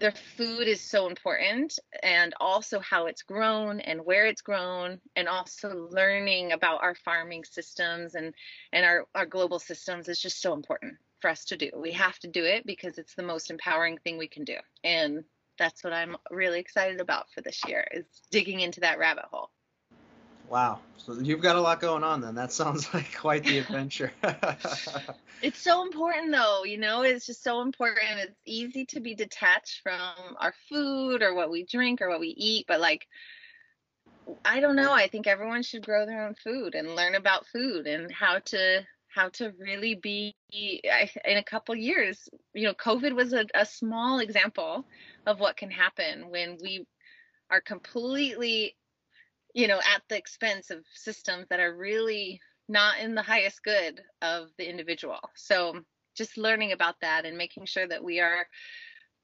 [0.00, 5.28] their food is so important and also how it's grown and where it's grown and
[5.28, 8.34] also learning about our farming systems and
[8.72, 11.70] and our our global systems is just so important for us to do.
[11.74, 14.56] We have to do it because it's the most empowering thing we can do.
[14.82, 15.24] And
[15.58, 19.50] that's what i'm really excited about for this year is digging into that rabbit hole
[20.48, 20.80] Wow.
[20.96, 22.34] So you've got a lot going on then.
[22.34, 24.12] That sounds like quite the adventure.
[25.42, 28.18] it's so important though, you know, it's just so important.
[28.18, 30.00] It's easy to be detached from
[30.38, 33.06] our food or what we drink or what we eat, but like
[34.44, 37.86] I don't know, I think everyone should grow their own food and learn about food
[37.86, 42.28] and how to how to really be in a couple years.
[42.52, 44.84] You know, COVID was a, a small example
[45.26, 46.86] of what can happen when we
[47.50, 48.74] are completely
[49.54, 54.00] you know, at the expense of systems that are really not in the highest good
[54.20, 55.20] of the individual.
[55.36, 55.80] So
[56.16, 58.46] just learning about that and making sure that we are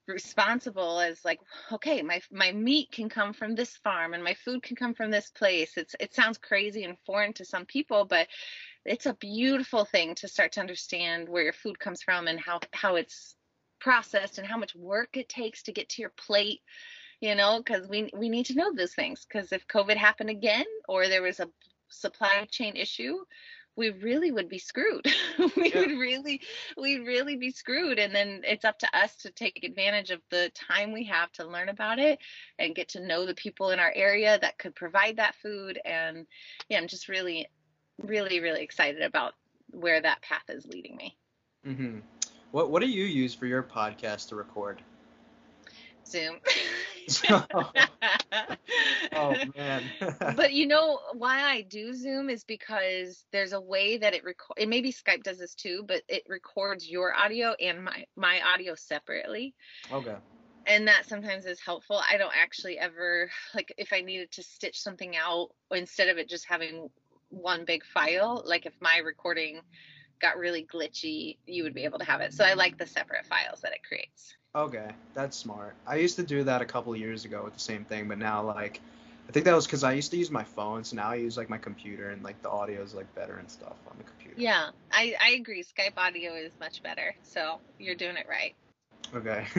[0.09, 1.39] responsible as like
[1.71, 5.11] okay my my meat can come from this farm and my food can come from
[5.11, 8.27] this place it's it sounds crazy and foreign to some people but
[8.85, 12.59] it's a beautiful thing to start to understand where your food comes from and how
[12.73, 13.37] how it's
[13.79, 16.61] processed and how much work it takes to get to your plate
[17.21, 19.27] you know, because we we need to know those things.
[19.27, 21.49] Because if COVID happened again, or there was a
[21.89, 23.19] supply chain issue,
[23.77, 25.07] we really would be screwed.
[25.57, 25.81] we yeah.
[25.81, 26.41] would really,
[26.77, 27.99] we'd really be screwed.
[27.99, 31.47] And then it's up to us to take advantage of the time we have to
[31.47, 32.19] learn about it
[32.59, 35.81] and get to know the people in our area that could provide that food.
[35.85, 36.27] And
[36.69, 37.49] yeah, I'm just really,
[38.03, 39.35] really, really excited about
[39.71, 41.17] where that path is leading me.
[41.67, 41.99] Mm-hmm.
[42.51, 44.83] What What do you use for your podcast to record?
[46.11, 46.37] Zoom.
[49.15, 49.83] oh man.
[50.37, 54.59] but you know why I do Zoom is because there's a way that it record.
[54.59, 58.75] And maybe Skype does this too, but it records your audio and my my audio
[58.75, 59.55] separately.
[59.93, 60.17] Okay.
[60.67, 62.01] And that sometimes is helpful.
[62.11, 66.29] I don't actually ever like if I needed to stitch something out instead of it
[66.29, 66.91] just having
[67.31, 68.43] one big file.
[68.45, 69.61] Like if my recording
[70.21, 72.35] got really glitchy, you would be able to have it.
[72.35, 74.37] So I like the separate files that it creates.
[74.55, 75.75] Okay, that's smart.
[75.87, 78.43] I used to do that a couple years ago with the same thing, but now
[78.43, 78.81] like
[79.29, 81.37] I think that was because I used to use my phone, so now I use
[81.37, 84.35] like my computer and like the audio is like better and stuff on the computer.
[84.37, 85.63] Yeah, I I agree.
[85.63, 88.55] Skype audio is much better, so you're doing it right.
[89.15, 89.45] Okay,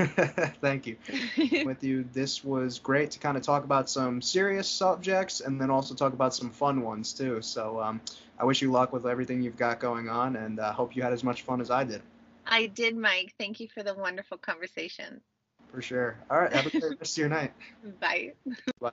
[0.62, 0.98] thank you.
[1.66, 5.70] with you, this was great to kind of talk about some serious subjects and then
[5.70, 7.42] also talk about some fun ones too.
[7.42, 8.02] So um,
[8.38, 11.14] I wish you luck with everything you've got going on, and uh, hope you had
[11.14, 12.02] as much fun as I did.
[12.52, 13.34] I did, Mike.
[13.40, 15.22] Thank you for the wonderful conversation.
[15.72, 16.18] For sure.
[16.30, 16.52] All right.
[16.52, 17.54] Have a great rest of your night.
[18.02, 18.34] Bye.
[18.80, 18.92] Bye.